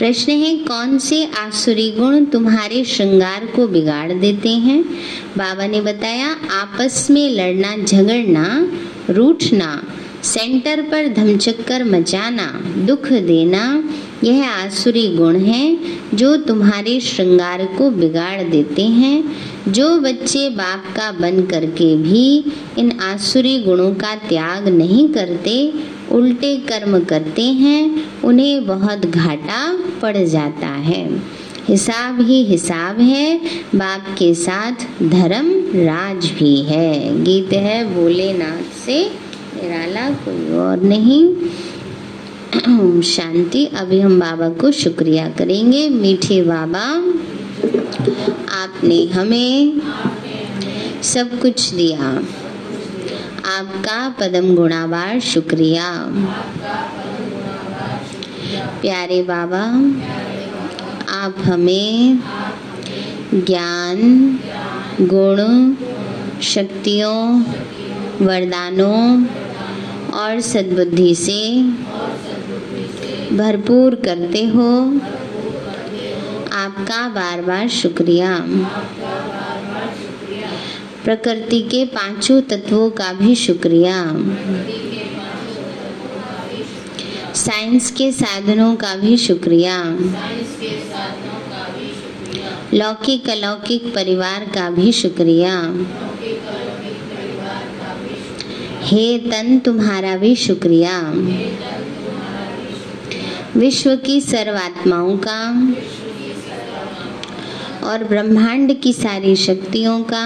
प्रश्न 0.01 0.32
है, 0.32 0.57
कौन 0.57 0.98
से 0.98 1.24
आसुरी 1.24 1.90
गुण 1.90 2.24
तुम्हारे 2.24 2.84
श्रृंगार 2.84 3.46
को 3.46 3.68
बिगाड़ 3.68 4.12
देते 4.12 4.48
हैं? 4.48 4.84
बाबा 5.38 5.66
ने 5.66 5.80
बताया, 5.80 6.36
आपस 6.51 7.09
में 7.11 7.30
लड़ना, 7.30 7.84
झगड़ना, 7.84 8.72
रूठना, 9.11 9.82
सेंटर 10.22 10.82
पर 10.82 11.09
धमचक्कर 11.09 11.84
मचाना, 11.84 12.46
दुख 12.86 13.07
देना, 13.07 13.84
यह 14.24 14.48
आसुरी 14.48 15.09
गुण 15.09 15.36
है 15.36 15.78
जो 16.14 16.36
तुम्हारे 16.36 17.01
श्रृंगार 17.01 17.64
को 17.64 17.90
बिगाड़ 17.90 18.42
देते 18.42 18.82
हैं। 18.82 19.36
जो 19.68 19.98
बच्चे 19.98 20.48
बाप 20.48 20.84
का 20.96 21.12
बन 21.12 21.42
करके 21.42 21.96
भी 21.96 22.44
इन 22.78 22.98
आसुरी 23.01 23.62
गुणों 23.62 23.94
का 23.94 24.14
त्याग 24.14 24.68
नहीं 24.68 25.09
करते 25.09 25.72
उल्टे 26.12 26.56
कर्म 26.56 27.04
करते 27.04 27.42
हैं, 27.42 28.04
उन्हें 28.22 28.66
बहुत 28.66 29.06
घाटा 29.06 29.78
पड़ 30.02 30.16
जाता 30.16 30.66
है। 30.66 31.22
हिसाब 31.68 32.20
ही 32.20 32.44
हिसाब 32.44 33.00
है, 33.00 33.40
बाप 33.74 34.04
के 34.18 34.34
साथ 34.34 34.72
धर्म 35.02 35.50
राज 35.86 36.30
भी 36.30 36.62
है। 36.62 37.22
गीत 37.24 37.52
है, 37.52 37.94
भोलेनाथ 37.94 38.86
से 38.86 39.11
निराला, 39.56 40.11
कोई 40.11 40.56
और 40.56 40.82
नहीं। 40.82 41.34
शांति, 43.02 43.66
अभी 43.66 44.00
हम 44.00 44.20
बाबा 44.20 44.48
को 44.48 44.70
शुक्रिया 44.72 45.28
करेंगे। 45.28 45.88
मीठे 45.88 46.42
बाबा, 46.42 46.84
आपने 48.62 49.06
हमें 49.06 49.80
सब 51.02 51.40
कुछ 51.40 51.70
दिया। 51.74 52.22
आपका 53.47 54.09
पदम 54.09 54.55
गुणावार 54.55 55.20
शुक्रिया। 55.20 56.07
प्यारे 58.80 59.22
बाबा, 59.22 59.64
आप 61.18 61.34
हमें 61.38 62.18
ज्ञान, 63.34 63.99
गुण, 65.01 65.74
शक्तियों, 66.43 67.43
वरदानों 68.26 69.26
और 70.12 70.41
सद्बुद्धि 70.41 71.14
से 71.14 71.62
भरपूर 73.36 73.95
करते 73.95 74.45
हो। 74.45 74.99
आपका 76.53 77.09
बार 77.09 77.43
बार 77.43 77.68
शुक्रिया। 77.68 78.38
प्रकृति 81.05 81.61
के 81.61 81.84
पाँचों 81.84 82.40
तत्वों 82.42 82.90
का 82.90 83.12
भी 83.12 83.34
शुक्रिया। 83.34 83.96
साइंस 87.34 87.90
के 87.90 88.12
साधनों 88.12 88.74
का 88.76 88.94
भी 88.94 89.16
शुक्रिया। 89.16 89.84
लौकिक 92.74 93.30
अलौकिक 93.30 93.94
परिवार 93.94 94.44
का 94.55 94.70
भी 94.70 94.92
शुक्रिया। 94.92 95.55
हे 98.80 99.18
तन 99.18 99.59
तुम्हारा 99.59 100.16
भी 100.16 100.36
शुक्रिया। 100.36 101.01
विश्व 103.57 103.96
की 103.96 104.20
सर्वात्माओं 104.20 105.16
का 105.18 105.40
और 107.88 108.05
ब्रह्मांड 108.05 108.80
की 108.80 108.92
सारी 108.92 109.36
शक्तियों 109.36 110.03
का 110.03 110.24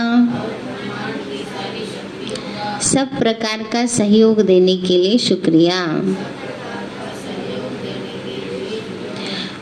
सब 2.95 3.19
प्रकार 3.19 3.63
का 3.63 3.87
सहयोग 3.87 4.41
देने 4.41 4.77
के 4.77 4.99
लिए 4.99 5.19
शुक्रिया। 5.19 5.87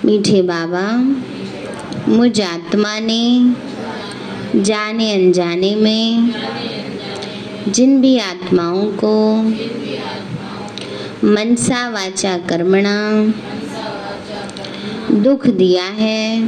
मीठे 0.05 0.43
बाबा, 0.43 0.83
मुझ 2.09 2.41
आत्मा 2.41 2.99
ने, 2.99 3.55
जाने 4.57 5.13
अनजाने 5.13 5.75
में, 5.75 6.35
जिन 7.69 8.01
भी 8.01 8.19
आत्माओं 8.19 8.87
को 9.05 9.43
मनसा 11.27 11.89
वाचा 11.91 12.39
कर्मणा 12.39 12.97
दुख 15.13 15.47
दिया 15.47 15.85
है, 15.85 16.41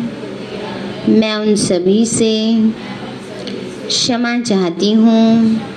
मैं 1.08 1.34
उन 1.34 1.54
सभी 1.56 2.06
से 2.06 2.34
क्षमा 3.86 4.40
चाहती 4.40 4.92
हूँ। 4.92 5.73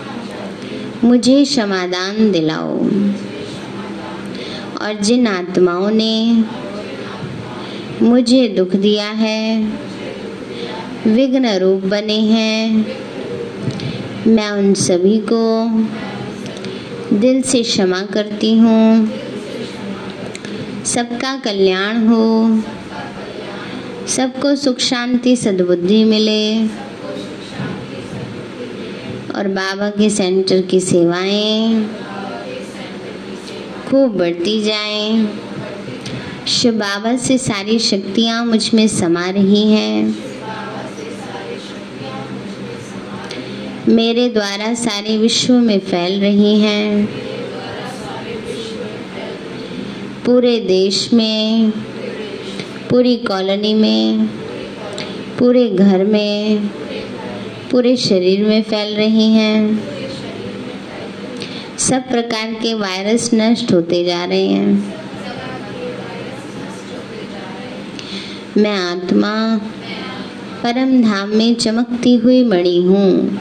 मुझे 1.03 1.45
क्षमादान 1.45 2.31
दिलाओ। 2.31 2.77
और 4.81 4.93
जिन 5.01 5.27
आत्माओं 5.27 5.89
ने 5.91 6.43
मुझे 8.01 8.47
दुख 8.47 8.75
दिया 8.75 9.09
है, 9.09 9.71
विघ्न 11.07 11.57
रूप 11.57 11.83
बने 11.83 12.19
हैं, 12.19 12.87
मैं 14.27 14.49
उन 14.51 14.73
सभी 14.73 15.17
को 15.33 15.69
दिल 17.17 17.41
से 17.41 17.63
क्षमा 17.63 18.01
करती 18.01 18.57
हूँ। 18.57 19.11
सबका 20.85 21.37
कल्याण 21.37 22.07
हो, 22.07 22.61
सबको 24.07 24.55
सुख 24.55 24.79
शांति 24.79 25.35
सद्बुद्धि 25.35 26.03
मिले। 26.03 26.86
और 29.37 29.47
बाबा 29.47 29.89
के 29.89 30.09
सेंटर 30.09 30.61
की 30.61 30.79
सेवाएँ 30.79 31.83
खूब 33.89 34.17
बढ़ती 34.17 34.61
जाएँ। 34.61 35.27
शिव 36.47 36.73
बाबा 36.73 37.17
से 37.17 37.37
सारी 37.37 37.79
शक्तियाँ 37.79 38.45
मुझमें 38.45 38.87
समा 38.87 39.29
रही 39.29 39.71
हैं। 39.71 40.17
मेरे 43.89 44.29
द्वारा 44.29 44.73
सारे 44.73 45.17
विश्व 45.17 45.53
में 45.53 45.79
फैल 45.79 46.21
रही 46.21 46.59
हैं। 46.59 47.05
पूरे 50.25 50.59
देश 50.59 51.13
में, 51.13 51.69
पूरी 52.89 53.15
कॉलोनी 53.15 53.73
में, 53.73 54.27
पूरे 55.39 55.69
घर 55.69 56.03
में 56.03 56.69
पूरे 57.71 57.95
शरीर 57.97 58.45
में 58.45 58.61
फैल 58.63 58.95
रही 58.95 59.31
हैं। 59.33 59.83
सब 61.77 62.09
प्रकार 62.09 62.53
के 62.53 62.73
वायरस 62.73 63.29
नष्ट 63.33 63.73
होते 63.73 64.03
जा 64.05 64.25
रहे 64.25 64.47
हैं। 64.47 64.93
मैं 68.57 68.77
आत्मा 68.77 69.33
परम 70.63 71.01
धाम 71.01 71.29
में 71.29 71.55
चमकती 71.55 72.15
हुई 72.15 72.43
मणि 72.43 72.81
हूँ। 72.81 73.39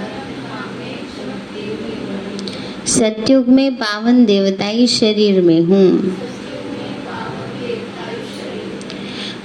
सत्युग 2.87 3.49
में 3.49 3.75
पावन 3.75 4.25
देवताई 4.25 4.87
शरीर 4.87 5.41
में 5.43 5.61
हूँ। 5.61 6.17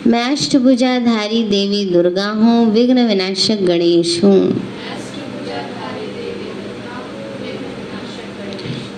मैं 0.07 0.23
अष्टभुजाधारी 0.31 1.43
देवी 1.43 1.83
दुर्गा 1.85 2.27
हूँ, 2.29 2.65
विघ्न 2.73 3.07
विनाशक 3.07 3.59
गणेश 3.61 4.23
हूँ। 4.23 4.39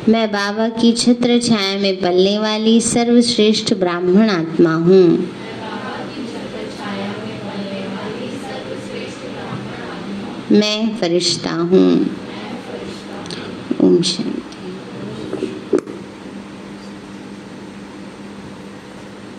मैं 0.09 0.31
बाबा 0.31 0.67
की 0.69 0.91
छत्र 0.93 1.39
छाया 1.39 1.77
में 1.79 2.01
पलने 2.01 2.37
वाली 2.39 2.79
सर्वश्रेष्ठ 2.81 3.73
ब्राह्मण 3.73 4.29
आत्मा 4.29 4.73
हूँ। 4.73 5.05
मैं 10.51 10.97
फरिश्ता 10.97 11.51
हूँ। 11.51 11.91
ओम 13.81 14.01
शांति 14.01 14.52